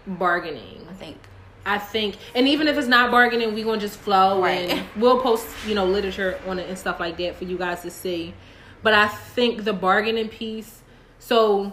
Bargaining. 0.06 0.86
I 0.90 0.94
think. 0.94 1.18
I 1.64 1.78
think, 1.78 2.16
and 2.34 2.48
even 2.48 2.66
if 2.66 2.76
it's 2.76 2.88
not 2.88 3.12
bargaining, 3.12 3.54
we 3.54 3.62
gonna 3.62 3.80
just 3.80 3.96
flow 3.96 4.42
right. 4.42 4.68
and 4.68 4.84
we'll 4.96 5.20
post, 5.20 5.46
you 5.64 5.76
know, 5.76 5.86
literature 5.86 6.40
on 6.46 6.58
it 6.58 6.68
and 6.68 6.76
stuff 6.76 6.98
like 6.98 7.16
that 7.18 7.36
for 7.36 7.44
you 7.44 7.56
guys 7.56 7.82
to 7.82 7.90
see. 7.90 8.34
But 8.82 8.94
I 8.94 9.06
think 9.06 9.64
the 9.64 9.72
bargaining 9.72 10.28
piece. 10.28 10.80
So 11.20 11.72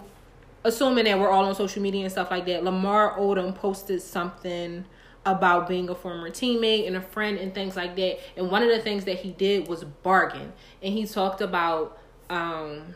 assuming 0.64 1.06
that 1.06 1.20
we're 1.20 1.32
all 1.32 1.46
on 1.46 1.56
social 1.56 1.82
media 1.82 2.04
and 2.04 2.12
stuff 2.12 2.30
like 2.30 2.46
that, 2.46 2.64
Lamar 2.64 3.18
Odom 3.18 3.56
posted 3.56 4.02
something 4.02 4.86
about 5.26 5.68
being 5.68 5.90
a 5.90 5.96
former 5.96 6.30
teammate 6.30 6.88
and 6.88 6.96
a 6.96 7.02
friend 7.02 7.38
and 7.38 7.54
things 7.54 7.76
like 7.76 7.96
that. 7.96 8.20
And 8.38 8.50
one 8.50 8.64
of 8.64 8.70
the 8.70 8.80
things 8.80 9.06
that 9.06 9.20
he 9.20 9.32
did 9.32 9.68
was 9.68 9.84
bargain. 9.84 10.54
And 10.82 10.94
he 10.94 11.06
talked 11.06 11.42
about 11.42 11.98
um, 12.30 12.96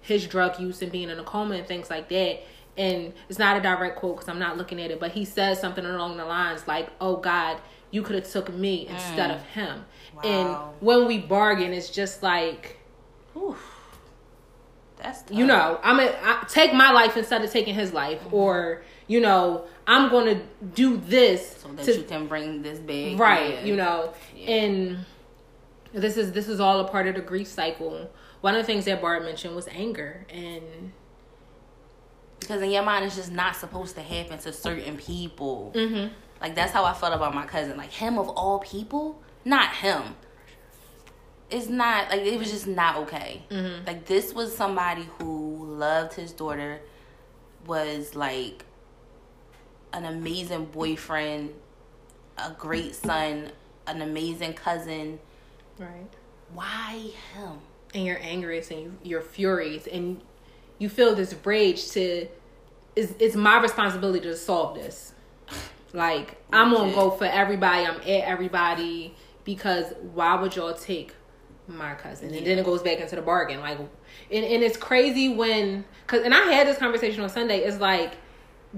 his 0.00 0.26
drug 0.26 0.58
use 0.58 0.82
and 0.82 0.90
being 0.90 1.10
in 1.10 1.18
a 1.18 1.24
coma 1.24 1.56
and 1.56 1.66
things 1.66 1.90
like 1.90 2.08
that. 2.08 2.42
And 2.76 3.12
it's 3.28 3.38
not 3.38 3.56
a 3.56 3.60
direct 3.60 3.96
quote 3.96 4.16
because 4.16 4.28
I'm 4.28 4.38
not 4.38 4.56
looking 4.56 4.80
at 4.80 4.90
it, 4.90 5.00
but 5.00 5.12
he 5.12 5.24
says 5.24 5.60
something 5.60 5.84
along 5.84 6.16
the 6.16 6.24
lines 6.24 6.66
like, 6.66 6.88
"Oh 7.00 7.16
God, 7.16 7.60
you 7.90 8.02
could 8.02 8.14
have 8.14 8.30
took 8.30 8.52
me 8.54 8.86
instead 8.86 9.30
mm. 9.30 9.34
of 9.34 9.42
him." 9.46 9.84
Wow. 10.14 10.22
And 10.22 10.82
when 10.82 11.06
we 11.06 11.18
bargain, 11.18 11.72
it's 11.74 11.90
just 11.90 12.22
like, 12.22 12.78
Oof 13.36 13.80
that's 15.02 15.22
tough. 15.22 15.36
you 15.36 15.46
know 15.46 15.80
i'm 15.82 15.96
gonna 15.96 16.46
take 16.48 16.72
my 16.72 16.90
life 16.92 17.16
instead 17.16 17.42
of 17.42 17.50
taking 17.50 17.74
his 17.74 17.92
life 17.92 18.20
mm-hmm. 18.20 18.34
or 18.34 18.82
you 19.10 19.18
know 19.18 19.64
i'm 19.88 20.08
gonna 20.08 20.40
do 20.72 20.96
this 20.96 21.56
so 21.56 21.68
that 21.72 21.84
to, 21.84 21.96
you 21.96 22.04
can 22.04 22.28
bring 22.28 22.62
this 22.62 22.78
big 22.78 23.18
right 23.18 23.54
yeah. 23.54 23.64
you 23.64 23.74
know 23.74 24.14
yeah. 24.36 24.50
and 24.50 24.98
this 25.92 26.16
is 26.16 26.30
this 26.30 26.46
is 26.46 26.60
all 26.60 26.78
a 26.78 26.88
part 26.88 27.08
of 27.08 27.16
the 27.16 27.20
grief 27.20 27.48
cycle 27.48 28.08
one 28.40 28.54
of 28.54 28.62
the 28.62 28.66
things 28.66 28.84
that 28.84 29.02
barb 29.02 29.24
mentioned 29.24 29.54
was 29.56 29.66
anger 29.68 30.24
and 30.30 30.92
because 32.38 32.62
in 32.62 32.70
your 32.70 32.84
mind 32.84 33.04
it's 33.04 33.16
just 33.16 33.32
not 33.32 33.56
supposed 33.56 33.96
to 33.96 34.00
happen 34.00 34.38
to 34.38 34.52
certain 34.52 34.96
people 34.96 35.72
mm-hmm. 35.74 36.14
like 36.40 36.54
that's 36.54 36.70
how 36.70 36.84
i 36.84 36.92
felt 36.94 37.12
about 37.12 37.34
my 37.34 37.44
cousin 37.44 37.76
like 37.76 37.90
him 37.90 38.16
of 38.16 38.28
all 38.28 38.60
people 38.60 39.20
not 39.44 39.74
him 39.74 40.14
it's 41.50 41.66
not 41.66 42.10
like 42.10 42.20
it 42.20 42.38
was 42.38 42.48
just 42.48 42.68
not 42.68 42.96
okay. 42.98 43.42
Mm-hmm. 43.50 43.84
Like 43.84 44.06
this 44.06 44.32
was 44.32 44.56
somebody 44.56 45.08
who 45.18 45.66
loved 45.66 46.14
his 46.14 46.32
daughter, 46.32 46.80
was 47.66 48.14
like 48.14 48.64
an 49.92 50.04
amazing 50.04 50.66
boyfriend, 50.66 51.54
a 52.38 52.50
great 52.52 52.94
son, 52.94 53.50
an 53.86 54.02
amazing 54.02 54.54
cousin. 54.54 55.18
Right. 55.78 56.06
Why 56.52 57.10
him? 57.34 57.58
And 57.94 58.04
you're 58.04 58.20
angry 58.20 58.58
and 58.58 58.70
you, 58.70 58.98
you're 59.02 59.22
furious 59.22 59.86
and 59.86 60.20
you 60.78 60.88
feel 60.88 61.14
this 61.14 61.34
rage 61.44 61.90
to 61.90 62.28
it's, 62.96 63.14
it's 63.18 63.36
my 63.36 63.60
responsibility 63.60 64.20
to 64.20 64.36
solve 64.36 64.74
this. 64.74 65.12
Like 65.92 66.40
I'm 66.52 66.72
gonna 66.72 66.92
go 66.92 67.10
for 67.10 67.24
everybody. 67.24 67.86
I'm 67.86 68.00
at 68.00 68.06
everybody 68.06 69.14
because 69.44 69.92
why 70.14 70.40
would 70.40 70.54
y'all 70.54 70.74
take 70.74 71.14
my 71.70 71.94
cousin, 71.94 72.30
yeah. 72.30 72.38
and 72.38 72.46
then 72.46 72.58
it 72.58 72.64
goes 72.64 72.82
back 72.82 72.98
into 72.98 73.16
the 73.16 73.22
bargain. 73.22 73.60
Like, 73.60 73.78
and, 73.78 74.44
and 74.44 74.62
it's 74.62 74.76
crazy 74.76 75.28
when, 75.28 75.84
cause, 76.06 76.22
and 76.22 76.34
I 76.34 76.40
had 76.52 76.66
this 76.66 76.78
conversation 76.78 77.22
on 77.22 77.28
Sunday. 77.28 77.58
It's 77.58 77.78
like, 77.78 78.14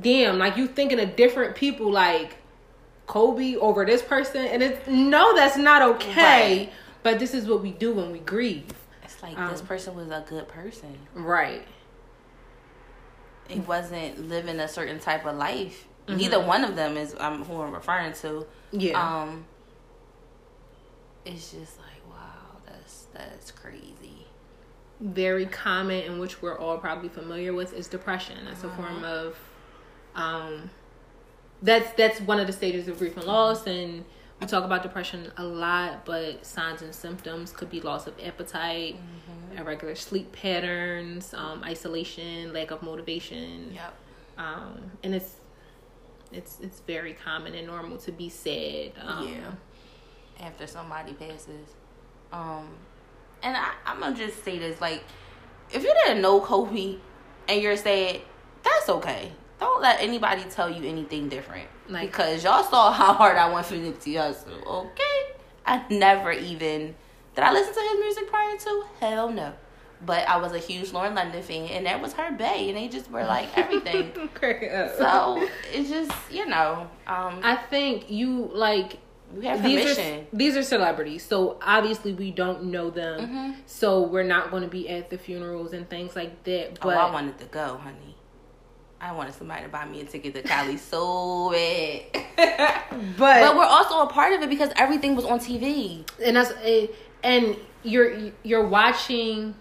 damn, 0.01 0.39
like 0.39 0.57
you 0.57 0.67
thinking 0.67 1.01
of 1.01 1.17
different 1.17 1.55
people, 1.55 1.91
like 1.91 2.37
Kobe 3.07 3.57
over 3.57 3.85
this 3.85 4.03
person, 4.03 4.47
and 4.47 4.63
it's 4.63 4.87
no, 4.89 5.35
that's 5.35 5.57
not 5.57 5.83
okay. 5.83 6.59
Right. 6.59 6.73
But 7.03 7.19
this 7.19 7.35
is 7.35 7.47
what 7.47 7.63
we 7.63 7.73
do 7.73 7.93
when 7.93 8.13
we 8.13 8.21
grieve. 8.21 8.65
It's 9.03 9.23
like 9.23 9.37
um, 9.37 9.51
this 9.51 9.61
person 9.61 9.95
was 9.97 10.09
a 10.09 10.25
good 10.29 10.49
person, 10.49 10.97
right? 11.15 11.65
He 13.49 13.61
wasn't 13.61 14.29
living 14.29 14.61
a 14.61 14.69
certain 14.69 14.99
type 14.99 15.27
of 15.27 15.37
life. 15.37 15.87
Mm-hmm. 16.07 16.17
Neither 16.17 16.41
one 16.41 16.65
of 16.65 16.77
them 16.77 16.97
is 16.97 17.15
um, 17.19 17.45
who 17.45 17.61
I'm 17.61 17.73
referring 17.73 18.13
to. 18.15 18.47
Yeah. 18.71 19.23
Um, 19.23 19.45
it's 21.25 21.53
just 21.53 21.79
like 21.79 22.09
wow, 22.09 22.61
that's 22.67 23.07
that's 23.13 23.51
crazy. 23.51 24.27
Very 25.01 25.47
common, 25.47 26.05
in 26.05 26.19
which 26.19 26.41
we're 26.41 26.59
all 26.59 26.79
probably 26.79 27.09
familiar 27.09 27.53
with, 27.53 27.73
is 27.75 27.89
depression. 27.89 28.39
That's 28.45 28.63
a 28.63 28.71
form 28.71 29.05
of, 29.05 29.37
um, 30.15 30.71
that's 31.63 31.93
that's 31.93 32.21
one 32.21 32.41
of 32.41 32.47
the 32.47 32.53
stages 32.53 32.89
of 32.89 32.99
grief 32.99 33.17
and 33.17 33.27
loss, 33.27 33.67
and 33.67 34.05
we 34.41 34.47
talk 34.47 34.65
about 34.65 34.83
depression 34.83 35.33
a 35.37 35.45
lot. 35.45 36.05
But 36.05 36.45
signs 36.45 36.83
and 36.83 36.95
symptoms 36.95 37.53
could 37.53 37.71
be 37.71 37.81
loss 37.81 38.07
of 38.07 38.15
appetite, 38.23 38.97
mm-hmm. 38.97 39.59
irregular 39.59 39.95
sleep 39.95 40.33
patterns, 40.33 41.33
um, 41.35 41.63
isolation, 41.65 42.53
lack 42.53 42.71
of 42.71 42.83
motivation. 42.83 43.73
Yep. 43.75 43.95
Um, 44.39 44.91
and 45.03 45.15
it's 45.15 45.37
it's 46.33 46.59
it's 46.61 46.81
very 46.81 47.15
common 47.15 47.55
and 47.55 47.67
normal 47.67 47.99
to 47.99 48.13
be 48.13 48.29
sad. 48.29 48.93
Um, 49.01 49.29
yeah. 49.29 50.47
After 50.47 50.67
somebody 50.67 51.13
passes. 51.13 51.69
Um, 52.33 52.69
and 53.43 53.57
I, 53.57 53.73
I'm 53.87 54.01
gonna 54.01 54.17
just 54.17 54.45
say 54.45 54.59
this: 54.59 54.81
like, 54.81 55.05
if 55.71 55.83
you 55.83 55.95
didn't 56.05 56.23
know 56.23 56.41
Kobe 56.41 56.97
and 57.49 57.63
you're 57.63 57.77
sad, 57.77 58.21
that's 58.63 58.89
okay. 58.89 59.33
Don't 59.63 59.81
let 59.81 60.01
anybody 60.01 60.43
tell 60.51 60.69
you 60.69 60.89
anything 60.89 61.29
different. 61.29 61.69
Like, 61.89 62.11
because 62.11 62.43
y'all 62.43 62.65
saw 62.65 62.91
how 62.91 63.13
hard 63.13 63.37
I 63.37 63.53
went 63.53 63.67
for 63.67 63.77
Nipsey 63.77 64.15
Hussle. 64.15 64.67
Okay, 64.67 65.37
I 65.65 65.85
never 65.89 66.33
even 66.33 66.97
did 67.35 67.45
I 67.45 67.53
listen 67.53 67.73
to 67.73 67.81
his 67.81 68.01
music 68.01 68.29
prior 68.29 68.57
to? 68.57 68.85
Hell 69.01 69.31
no. 69.31 69.53
But 70.05 70.29
I 70.29 70.39
was 70.39 70.53
a 70.53 70.59
huge 70.59 70.93
Lauren 70.93 71.15
London 71.15 71.43
fan, 71.43 71.67
and 71.69 71.87
that 71.87 72.03
was 72.03 72.13
her 72.15 72.33
bay, 72.33 72.69
and 72.69 72.77
they 72.77 72.89
just 72.89 73.09
were 73.09 73.25
like 73.25 73.57
everything. 73.57 74.13
so 74.99 75.49
it's 75.73 75.89
just 75.89 76.11
you 76.29 76.47
know. 76.47 76.91
Um, 77.07 77.39
I 77.45 77.55
think 77.55 78.11
you 78.11 78.51
like 78.53 78.99
We 79.33 79.47
have 79.47 79.63
these 79.63 79.97
are 79.97 80.27
these 80.33 80.57
are 80.57 80.65
celebrities, 80.65 81.25
so 81.25 81.57
obviously 81.63 82.15
we 82.15 82.33
don't 82.33 82.65
know 82.65 82.91
them. 82.91 83.21
Mm-hmm. 83.21 83.61
So 83.67 84.03
we're 84.03 84.25
not 84.25 84.51
going 84.51 84.65
to 84.65 84.69
be 84.69 84.89
at 84.89 85.09
the 85.09 85.19
funerals 85.19 85.73
and 85.73 85.89
things 85.89 86.17
like 86.17 86.43
that. 86.45 86.79
oh, 86.83 86.89
But 86.89 86.97
I 86.97 87.11
wanted 87.13 87.39
to 87.39 87.45
go, 87.45 87.77
honey. 87.77 88.17
I 89.03 89.13
wanted 89.13 89.35
somebody 89.35 89.65
to 89.65 89.69
buy 89.69 89.85
me 89.85 90.01
a 90.01 90.05
ticket 90.05 90.33
to 90.35 90.43
Cali 90.43 90.77
so 90.77 91.51
bad. 91.51 92.03
but, 93.19 93.41
but 93.41 93.57
we're 93.57 93.65
also 93.65 94.01
a 94.03 94.07
part 94.07 94.33
of 94.33 94.43
it 94.43 94.49
because 94.49 94.71
everything 94.77 95.17
was 95.17 95.25
on 95.25 95.41
TV. 95.41 96.09
and 96.25 96.37
that's 96.37 96.53
and 97.25 97.57
you're 97.83 98.31
you're 98.45 98.67
watching 98.67 99.55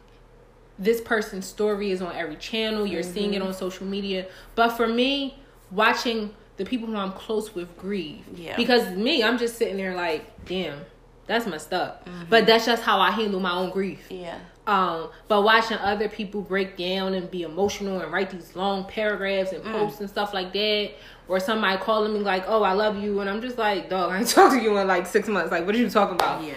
this 0.77 1.01
person's 1.01 1.45
story 1.45 1.91
is 1.91 2.01
on 2.01 2.15
every 2.15 2.35
channel 2.35 2.85
you're 2.85 3.01
seeing 3.03 3.31
Mm-hmm. 3.31 3.41
it 3.41 3.47
on 3.47 3.53
social 3.53 3.85
media 3.85 4.27
but 4.55 4.69
for 4.69 4.87
me 4.87 5.37
watching 5.71 6.33
the 6.57 6.65
people 6.65 6.87
who 6.87 6.95
i'm 6.95 7.11
close 7.13 7.53
with 7.53 7.75
grieve 7.77 8.23
Yeah. 8.35 8.55
because 8.55 8.89
me 8.95 9.23
i'm 9.23 9.37
just 9.37 9.57
sitting 9.57 9.77
there 9.77 9.95
like 9.95 10.45
damn 10.45 10.79
that's 11.27 11.45
messed 11.47 11.73
up 11.73 12.05
Mm-hmm. 12.07 12.23
but 12.29 12.45
that's 12.47 12.65
just 12.65 12.81
how 12.83 12.99
i 12.99 13.11
handle 13.11 13.39
my 13.39 13.51
own 13.53 13.69
grief 13.71 14.05
Yeah. 14.09 14.39
Um 14.71 15.09
but 15.27 15.41
watching 15.43 15.77
other 15.77 16.07
people 16.09 16.41
break 16.41 16.69
down 16.77 17.13
and 17.13 17.29
be 17.29 17.41
emotional 17.43 17.99
and 18.01 18.11
write 18.13 18.29
these 18.29 18.55
long 18.55 18.85
paragraphs 18.85 19.51
and 19.51 19.63
posts 19.63 19.99
and 19.99 20.09
stuff 20.09 20.33
like 20.33 20.51
that 20.53 20.91
or 21.27 21.39
somebody 21.39 21.77
calling 21.81 22.13
me 22.13 22.19
like 22.19 22.43
oh 22.47 22.61
i 22.63 22.73
love 22.73 22.95
you 23.03 23.19
and 23.21 23.29
i'm 23.29 23.41
just 23.41 23.57
like 23.57 23.89
dog 23.89 24.11
i 24.11 24.19
ain't 24.19 24.27
talked 24.35 24.53
to 24.53 24.61
you 24.61 24.77
in 24.77 24.87
like 24.87 25.05
six 25.07 25.27
months 25.27 25.51
like 25.51 25.65
what 25.65 25.73
are 25.75 25.79
you 25.79 25.89
talking 25.89 26.15
about 26.15 26.43
Yeah. 26.43 26.53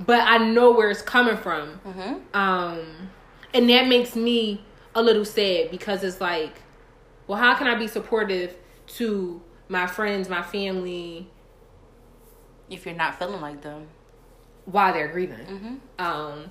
but 0.00 0.20
I 0.34 0.38
know 0.38 0.70
where 0.72 0.90
it's 0.90 1.02
coming 1.02 1.36
from. 1.36 1.80
Mm-hmm. 1.84 2.14
Um, 2.44 2.78
and 3.52 3.68
that 3.70 3.88
makes 3.88 4.14
me 4.14 4.64
a 4.94 5.02
little 5.02 5.24
sad 5.24 5.70
because 5.72 6.04
it's 6.04 6.20
like, 6.20 6.54
well, 7.26 7.38
how 7.38 7.54
can 7.56 7.66
I 7.66 7.74
be 7.74 7.88
supportive 7.88 8.54
to 8.98 9.40
my 9.68 9.86
friends, 9.88 10.28
my 10.28 10.42
family 10.42 11.28
If 12.70 12.86
you're 12.86 12.94
not 12.94 13.18
feeling 13.18 13.40
like 13.40 13.62
them. 13.62 13.88
while 14.66 14.92
they're 14.92 15.08
grieving? 15.08 15.46
Mm-hmm. 15.46 15.74
Um, 15.98 16.50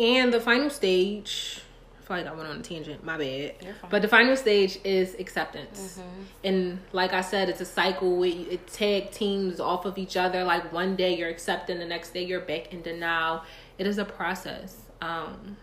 and 0.00 0.32
the 0.32 0.40
final 0.40 0.70
stage, 0.70 1.60
I 1.98 2.02
feel 2.06 2.16
like 2.16 2.26
I 2.26 2.32
went 2.34 2.48
on 2.48 2.58
a 2.58 2.62
tangent. 2.62 3.04
My 3.04 3.16
bad. 3.18 3.54
But 3.90 4.02
the 4.02 4.08
final 4.08 4.36
stage 4.36 4.78
is 4.84 5.14
acceptance, 5.18 5.98
Mm-hmm. 5.98 6.22
and 6.44 6.78
like 6.92 7.12
I 7.12 7.20
said, 7.20 7.48
it's 7.48 7.60
a 7.60 7.64
cycle. 7.66 8.22
It, 8.22 8.30
it 8.54 8.66
tag 8.66 9.10
teams 9.12 9.60
off 9.60 9.84
of 9.84 9.98
each 9.98 10.16
other. 10.16 10.42
Like 10.44 10.72
one 10.72 10.96
day 10.96 11.16
you're 11.16 11.28
accepting, 11.28 11.78
the 11.78 11.84
next 11.86 12.10
day 12.14 12.24
you're 12.24 12.40
back 12.40 12.72
in 12.72 12.82
denial. 12.82 13.42
It 13.78 13.86
is 13.86 13.98
a 13.98 14.04
process, 14.04 14.76
um, 15.00 15.56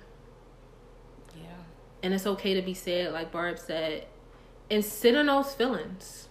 Yeah. 1.35 1.43
and 2.03 2.13
it's 2.13 2.25
okay 2.25 2.53
to 2.53 2.61
be 2.61 2.73
sad, 2.73 3.13
like 3.13 3.31
Barb 3.31 3.59
said, 3.59 4.07
and 4.71 4.83
sit 4.83 5.15
in 5.15 5.25
those 5.27 5.53
feelings. 5.53 6.27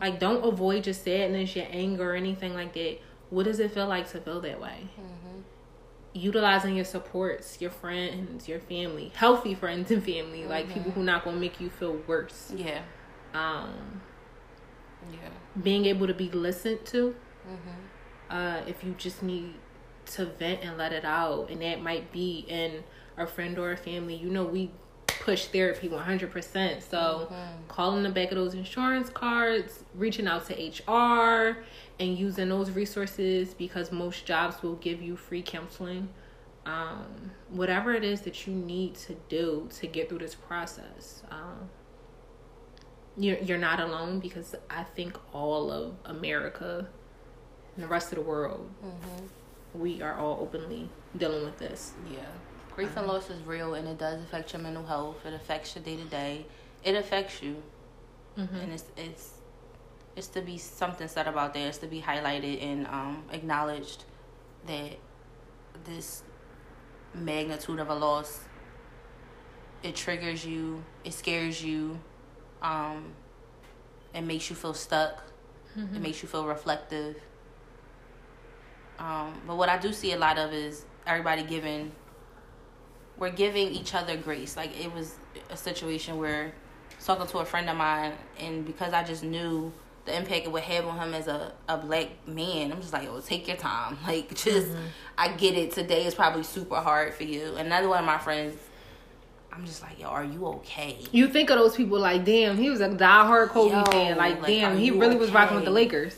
Like 0.00 0.20
don't 0.20 0.44
avoid 0.44 0.86
your 0.86 0.94
sadness, 0.94 1.56
your 1.56 1.66
anger, 1.70 2.12
or 2.12 2.14
anything 2.14 2.54
like 2.54 2.74
that. 2.74 2.98
What 3.30 3.44
does 3.44 3.58
it 3.60 3.72
feel 3.72 3.88
like 3.88 4.08
to 4.12 4.20
feel 4.20 4.40
that 4.42 4.60
way? 4.60 4.88
Utilizing 6.16 6.74
your 6.76 6.84
supports, 6.84 7.60
your 7.60 7.70
friends, 7.70 8.48
your 8.48 8.58
family, 8.60 9.12
healthy 9.14 9.54
friends 9.54 9.90
and 9.90 10.02
family, 10.04 10.44
like 10.46 10.68
people 10.72 10.90
who 10.92 11.02
not 11.02 11.24
gonna 11.24 11.36
make 11.36 11.60
you 11.60 11.70
feel 11.70 11.96
worse. 12.06 12.52
Yeah. 12.56 12.80
Um, 13.34 14.00
Yeah. 15.12 15.18
being 15.62 15.84
able 15.86 16.06
to 16.06 16.14
be 16.14 16.30
listened 16.30 16.84
to. 16.86 17.14
Uh, 18.30 18.60
if 18.66 18.82
you 18.82 18.94
just 18.98 19.22
need 19.22 19.54
to 20.06 20.24
vent 20.26 20.62
and 20.62 20.76
let 20.78 20.92
it 20.92 21.04
out, 21.04 21.48
and 21.50 21.60
that 21.62 21.80
might 21.82 22.10
be 22.12 22.44
in 22.48 22.82
a 23.16 23.26
friend 23.26 23.58
or 23.58 23.72
a 23.72 23.76
family. 23.76 24.14
You 24.16 24.30
know, 24.30 24.44
we 24.44 24.70
push 25.06 25.46
therapy 25.46 25.88
one 25.88 26.02
hundred 26.02 26.30
percent. 26.32 26.82
So 26.82 27.28
calling 27.68 28.02
the 28.02 28.10
back 28.10 28.30
of 28.30 28.36
those 28.36 28.54
insurance 28.54 29.10
cards, 29.10 29.84
reaching 29.94 30.26
out 30.26 30.46
to 30.46 30.54
HR, 30.54 31.58
and 31.98 32.18
using 32.18 32.48
those 32.48 32.70
resources 32.70 33.54
because 33.54 33.90
most 33.90 34.26
jobs 34.26 34.62
will 34.62 34.76
give 34.76 35.00
you 35.00 35.16
free 35.16 35.42
counseling. 35.42 36.08
Um, 36.66 37.30
whatever 37.48 37.94
it 37.94 38.04
is 38.04 38.22
that 38.22 38.46
you 38.46 38.52
need 38.52 38.96
to 38.96 39.14
do 39.28 39.68
to 39.78 39.86
get 39.86 40.08
through 40.08 40.18
this 40.18 40.34
process. 40.34 41.22
Um, 41.30 41.70
you're 43.16 43.38
you're 43.38 43.58
not 43.58 43.80
alone 43.80 44.18
because 44.18 44.54
I 44.68 44.82
think 44.82 45.16
all 45.32 45.70
of 45.70 45.94
America 46.04 46.88
and 47.74 47.84
the 47.84 47.88
rest 47.88 48.12
of 48.12 48.16
the 48.16 48.24
world, 48.24 48.68
we 49.74 50.02
are 50.02 50.14
all 50.18 50.38
openly 50.40 50.88
dealing 51.16 51.44
with 51.44 51.58
this. 51.58 51.92
Yeah. 52.12 52.18
Grief 52.74 52.94
and 52.96 53.06
loss 53.06 53.30
is 53.30 53.42
real 53.44 53.74
and 53.74 53.88
it 53.88 53.96
does 53.98 54.22
affect 54.22 54.52
your 54.52 54.60
mental 54.60 54.84
health. 54.84 55.24
It 55.24 55.32
affects 55.32 55.74
your 55.74 55.84
day 55.84 55.96
to 55.96 56.04
day. 56.04 56.46
It 56.84 56.94
affects 56.94 57.42
you. 57.42 57.62
And 58.62 58.72
it's 58.72 58.84
it's 58.98 59.30
it's 60.16 60.28
to 60.28 60.40
be 60.40 60.58
something 60.58 61.06
said 61.08 61.26
about 61.26 61.54
that. 61.54 61.60
It's 61.60 61.78
to 61.78 61.86
be 61.86 62.00
highlighted 62.00 62.62
and 62.62 62.86
um, 62.86 63.24
acknowledged 63.30 64.04
that 64.66 64.96
this 65.84 66.22
magnitude 67.14 67.78
of 67.78 67.88
a 67.88 67.94
loss 67.94 68.40
it 69.82 69.94
triggers 69.94 70.44
you, 70.44 70.82
it 71.04 71.12
scares 71.12 71.62
you, 71.62 71.98
um, 72.62 73.12
it 74.14 74.22
makes 74.22 74.50
you 74.50 74.56
feel 74.56 74.74
stuck, 74.74 75.22
it 75.94 76.00
makes 76.00 76.22
you 76.22 76.28
feel 76.28 76.46
reflective. 76.46 77.16
Um, 78.98 79.40
but 79.46 79.56
what 79.56 79.68
I 79.68 79.78
do 79.78 79.92
see 79.92 80.12
a 80.12 80.18
lot 80.18 80.38
of 80.38 80.52
is 80.52 80.86
everybody 81.06 81.42
giving 81.42 81.92
we're 83.18 83.30
giving 83.30 83.68
each 83.68 83.94
other 83.94 84.16
grace. 84.16 84.56
Like 84.56 84.78
it 84.78 84.92
was 84.92 85.14
a 85.50 85.56
situation 85.56 86.18
where 86.18 86.52
talking 87.04 87.26
to 87.26 87.38
a 87.38 87.44
friend 87.44 87.70
of 87.70 87.76
mine 87.76 88.12
and 88.40 88.66
because 88.66 88.92
I 88.92 89.04
just 89.04 89.22
knew 89.22 89.72
the 90.06 90.16
impact 90.16 90.46
it 90.46 90.52
would 90.52 90.62
have 90.62 90.86
on 90.86 90.98
him 90.98 91.14
as 91.14 91.26
a, 91.26 91.52
a 91.68 91.76
black 91.76 92.08
man, 92.26 92.72
I'm 92.72 92.80
just 92.80 92.92
like, 92.92 93.08
oh 93.08 93.20
take 93.20 93.46
your 93.48 93.56
time. 93.56 93.98
Like 94.06 94.34
just 94.34 94.68
I 95.18 95.28
get 95.32 95.54
it. 95.54 95.72
Today 95.72 96.06
is 96.06 96.14
probably 96.14 96.42
super 96.44 96.76
hard 96.76 97.12
for 97.14 97.24
you. 97.24 97.54
Another 97.56 97.88
one 97.88 97.98
of 98.00 98.04
my 98.06 98.18
friends 98.18 98.56
I'm 99.56 99.64
just 99.64 99.82
like, 99.82 99.98
yo, 99.98 100.08
are 100.08 100.24
you 100.24 100.44
okay? 100.46 100.98
You 101.12 101.28
think 101.28 101.48
of 101.48 101.58
those 101.58 101.74
people 101.76 101.98
like, 101.98 102.26
damn, 102.26 102.58
he 102.58 102.68
was 102.68 102.82
a 102.82 102.90
diehard 102.90 103.48
Kobe 103.48 103.74
Yo, 103.74 103.84
fan. 103.84 104.18
Like, 104.18 104.36
like, 104.42 104.46
damn, 104.46 104.76
he 104.76 104.90
really 104.90 105.16
was 105.16 105.30
rocking 105.30 105.56
with 105.56 105.64
the? 105.64 105.70
Lakers. 105.70 106.14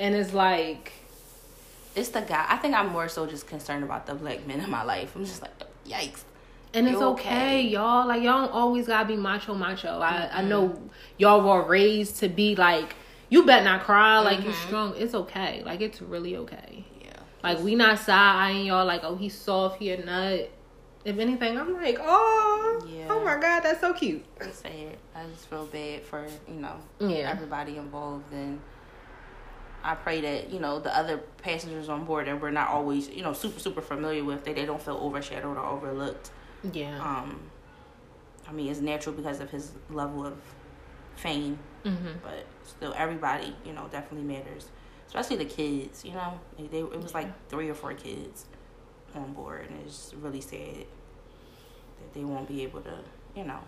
And 0.00 0.16
it's 0.16 0.34
like, 0.34 0.92
It's 1.94 2.08
the 2.08 2.22
guy. 2.22 2.44
I 2.48 2.56
think 2.56 2.74
I'm 2.74 2.88
more 2.88 3.08
so 3.08 3.24
just 3.26 3.46
concerned 3.46 3.84
about 3.84 4.06
the 4.06 4.14
black 4.16 4.46
men 4.48 4.58
in 4.60 4.68
my 4.68 4.82
life. 4.82 5.14
I'm 5.14 5.24
just 5.24 5.42
like, 5.42 5.52
yikes. 5.86 6.24
and 6.74 6.88
it's 6.88 7.00
okay, 7.00 7.28
okay. 7.28 7.60
y'all. 7.62 8.08
Like, 8.08 8.22
y'all 8.24 8.46
don't 8.46 8.52
always 8.52 8.88
gotta 8.88 9.06
be 9.06 9.16
macho, 9.16 9.54
macho. 9.54 10.00
I, 10.00 10.12
Mm-hmm. 10.12 10.38
I 10.38 10.42
know 10.42 10.82
y'all 11.18 11.40
were 11.48 11.62
raised 11.68 12.16
to 12.16 12.28
be 12.28 12.56
like, 12.56 12.96
you 13.32 13.46
bet 13.46 13.64
not 13.64 13.82
cry. 13.82 14.18
Like, 14.20 14.42
you're 14.44 14.52
Mm-hmm. 14.52 14.66
strong. 14.68 14.94
It's 14.96 15.14
okay. 15.14 15.62
Like, 15.64 15.80
it's 15.80 16.02
really 16.02 16.36
okay. 16.36 16.84
Yeah. 17.02 17.12
Like, 17.42 17.60
we 17.60 17.74
not 17.74 17.98
side 17.98 18.36
eyeing 18.36 18.66
y'all 18.66 18.84
like, 18.84 19.02
oh, 19.04 19.16
he's 19.16 19.34
soft, 19.34 19.78
he 19.78 19.90
a 19.90 20.04
nut. 20.04 20.50
If 21.04 21.18
anything, 21.18 21.58
I'm 21.58 21.72
like, 21.74 21.98
oh, 22.00 22.86
Yeah. 22.88 23.06
oh 23.10 23.24
my 23.24 23.38
God, 23.40 23.60
that's 23.60 23.80
so 23.80 23.92
cute. 23.94 24.24
It's 24.40 24.58
sad. 24.58 24.96
I 25.16 25.24
just 25.34 25.46
feel 25.48 25.66
bad 25.66 26.02
for, 26.04 26.26
you 26.46 26.54
know, 26.60 26.76
Yeah. 27.00 27.30
everybody 27.30 27.76
involved 27.78 28.30
and 28.32 28.60
I 29.82 29.94
pray 29.96 30.20
that, 30.20 30.50
you 30.50 30.60
know, 30.60 30.78
the 30.78 30.96
other 30.96 31.18
passengers 31.42 31.88
on 31.88 32.04
board 32.04 32.28
that 32.28 32.40
we're 32.40 32.50
not 32.52 32.68
always, 32.68 33.08
you 33.08 33.22
know, 33.22 33.32
super, 33.32 33.58
super 33.58 33.80
familiar 33.80 34.22
with, 34.22 34.44
that 34.44 34.54
they 34.54 34.64
don't 34.64 34.80
feel 34.80 34.96
overshadowed 34.98 35.56
or 35.56 35.64
overlooked. 35.64 36.30
Yeah. 36.72 37.00
Um 37.02 37.40
I 38.46 38.52
mean 38.52 38.70
it's 38.70 38.80
natural 38.80 39.14
because 39.16 39.40
of 39.40 39.50
his 39.50 39.72
level 39.90 40.24
of 40.24 40.34
fame, 41.16 41.58
mm-hmm. 41.84 42.18
but 42.22 42.46
still 42.64 42.94
everybody, 42.96 43.54
you 43.64 43.72
know, 43.72 43.88
definitely 43.90 44.26
matters. 44.26 44.68
Especially 45.06 45.36
the 45.36 45.44
kids, 45.44 46.04
you 46.04 46.12
know. 46.12 46.40
Like 46.58 46.70
they 46.70 46.80
it 46.80 47.02
was 47.02 47.14
like 47.14 47.48
three 47.48 47.68
or 47.68 47.74
four 47.74 47.92
kids 47.94 48.46
on 49.14 49.32
board 49.34 49.68
and 49.68 49.78
it's 49.84 50.14
really 50.18 50.40
sad 50.40 50.86
that 51.98 52.14
they 52.14 52.24
won't 52.24 52.48
be 52.48 52.62
able 52.62 52.80
to, 52.80 52.98
you 53.36 53.44
know, 53.44 53.60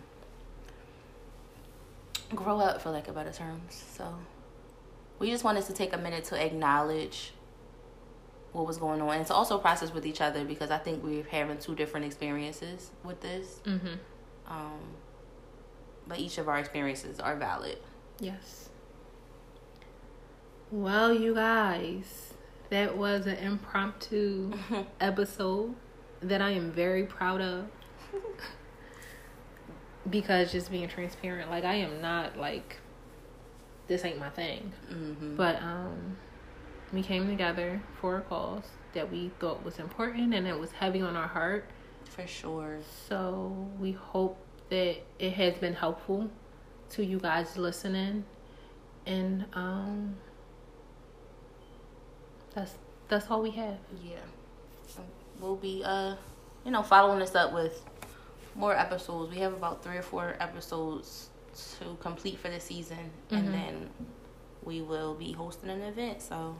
grow 2.33 2.59
up 2.59 2.81
for 2.81 2.89
lack 2.89 3.07
of 3.07 3.15
better 3.15 3.31
terms. 3.31 3.83
So 3.91 4.15
we 5.19 5.29
just 5.29 5.43
wanted 5.43 5.65
to 5.65 5.73
take 5.73 5.93
a 5.93 5.97
minute 5.97 6.25
to 6.25 6.43
acknowledge 6.43 7.31
what 8.51 8.65
was 8.65 8.77
going 8.77 9.01
on 9.01 9.09
and 9.09 9.27
to 9.27 9.33
also 9.33 9.57
process 9.57 9.93
with 9.93 10.05
each 10.05 10.21
other 10.21 10.45
because 10.45 10.71
I 10.71 10.77
think 10.77 11.03
we're 11.03 11.23
having 11.23 11.57
two 11.57 11.75
different 11.75 12.05
experiences 12.05 12.89
with 13.03 13.21
this. 13.21 13.59
Mm-hmm. 13.65 13.95
Um, 14.47 14.79
but 16.07 16.19
each 16.19 16.37
of 16.37 16.47
our 16.47 16.57
experiences 16.57 17.19
are 17.19 17.35
valid. 17.35 17.77
Yes. 18.19 18.69
Well, 20.71 21.13
you 21.13 21.35
guys, 21.35 22.33
that 22.69 22.97
was 22.97 23.27
an 23.27 23.37
impromptu 23.37 24.53
episode 24.99 25.75
that 26.21 26.41
I 26.41 26.51
am 26.51 26.71
very 26.71 27.03
proud 27.03 27.41
of. 27.41 27.67
because 30.09 30.51
just 30.51 30.71
being 30.71 30.87
transparent, 30.87 31.49
like 31.49 31.63
I 31.63 31.75
am 31.75 32.01
not 32.01 32.37
like 32.37 32.77
this 33.87 34.03
ain't 34.05 34.19
my 34.19 34.29
thing. 34.29 34.71
Mm-hmm. 34.91 35.35
But 35.35 35.61
um 35.61 36.17
we 36.93 37.01
came 37.01 37.27
together 37.27 37.81
for 37.99 38.17
a 38.17 38.21
cause 38.21 38.63
that 38.93 39.11
we 39.11 39.31
thought 39.39 39.63
was 39.65 39.79
important 39.79 40.33
and 40.33 40.47
it 40.47 40.57
was 40.57 40.71
heavy 40.71 41.01
on 41.01 41.15
our 41.15 41.27
heart. 41.27 41.69
For 42.09 42.25
sure. 42.27 42.79
So 43.09 43.67
we 43.79 43.91
hope 43.91 44.37
that 44.69 44.97
it 45.19 45.33
has 45.33 45.55
been 45.55 45.73
helpful 45.73 46.29
to 46.91 47.05
you 47.05 47.19
guys 47.19 47.57
listening. 47.57 48.25
And 49.05 49.45
um 49.53 50.15
that's 52.53 52.73
that's 53.07 53.29
all 53.29 53.41
we 53.41 53.51
have. 53.51 53.77
Yeah, 54.03 54.15
we'll 55.39 55.57
be 55.57 55.83
uh, 55.85 56.15
you 56.63 56.71
know, 56.71 56.81
following 56.81 57.19
this 57.19 57.35
up 57.35 57.53
with 57.53 57.83
more 58.55 58.75
episodes. 58.75 59.31
We 59.31 59.39
have 59.41 59.53
about 59.53 59.83
three 59.83 59.97
or 59.97 60.01
four 60.01 60.35
episodes 60.39 61.29
to 61.79 61.95
complete 61.99 62.39
for 62.39 62.49
the 62.49 62.59
season, 62.59 62.97
mm-hmm. 63.29 63.35
and 63.35 63.53
then 63.53 63.89
we 64.63 64.81
will 64.81 65.13
be 65.13 65.33
hosting 65.33 65.69
an 65.69 65.81
event. 65.81 66.21
So, 66.21 66.55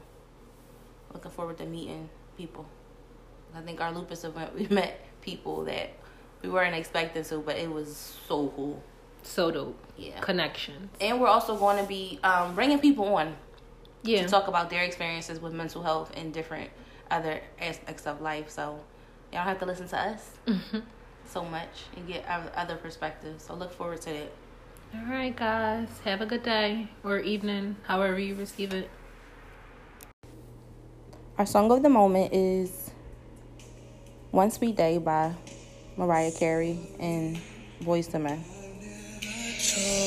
looking 1.13 1.31
forward 1.31 1.57
to 1.57 1.65
meeting 1.65 2.09
people. 2.37 2.65
I 3.55 3.61
think 3.61 3.79
our 3.79 3.91
lupus 3.91 4.23
event 4.25 4.53
we 4.59 4.67
met 4.67 4.99
people 5.21 5.63
that 5.63 5.91
we 6.41 6.49
weren't 6.49 6.75
expecting 6.75 7.23
to, 7.23 7.39
but 7.39 7.57
it 7.57 7.71
was 7.71 8.17
so 8.27 8.51
cool. 8.55 8.83
So 9.25 9.51
dope. 9.51 9.77
Yeah. 9.97 10.19
Connections. 10.21 10.89
And 11.01 11.19
we're 11.19 11.27
also 11.27 11.57
going 11.57 11.81
to 11.81 11.87
be 11.87 12.19
um, 12.23 12.55
bringing 12.55 12.79
people 12.79 13.05
on. 13.15 13.35
Yeah. 14.03 14.21
To 14.21 14.29
talk 14.29 14.47
about 14.47 14.69
their 14.69 14.83
experiences 14.83 15.41
with 15.41 15.51
mental 15.51 15.81
health 15.81 16.11
and 16.15 16.31
different 16.31 16.69
other 17.09 17.41
aspects 17.59 18.05
of 18.05 18.21
life. 18.21 18.51
So 18.51 18.79
y'all 19.33 19.41
have 19.41 19.57
to 19.59 19.65
listen 19.65 19.87
to 19.87 19.99
us 19.99 20.29
mm-hmm. 20.45 20.79
so 21.27 21.43
much 21.43 21.85
and 21.95 22.07
get 22.07 22.23
other 22.55 22.75
perspectives. 22.75 23.43
So 23.43 23.55
look 23.55 23.73
forward 23.73 24.01
to 24.01 24.11
it. 24.11 24.33
All 24.93 25.11
right, 25.11 25.35
guys. 25.35 25.87
Have 26.03 26.21
a 26.21 26.27
good 26.27 26.43
day 26.43 26.87
or 27.03 27.19
evening, 27.19 27.77
however 27.83 28.19
you 28.19 28.35
receive 28.35 28.73
it. 28.73 28.89
Our 31.37 31.45
song 31.45 31.71
of 31.71 31.81
the 31.81 31.89
moment 31.89 32.31
is 32.31 32.91
One 34.31 34.51
Sweet 34.51 34.75
Day 34.75 34.99
by 34.99 35.33
Mariah 35.97 36.31
Carey 36.31 36.79
and 36.99 37.39
Boyz 37.81 38.13
II 38.13 38.21
Men. 38.21 38.54
All 39.77 40.04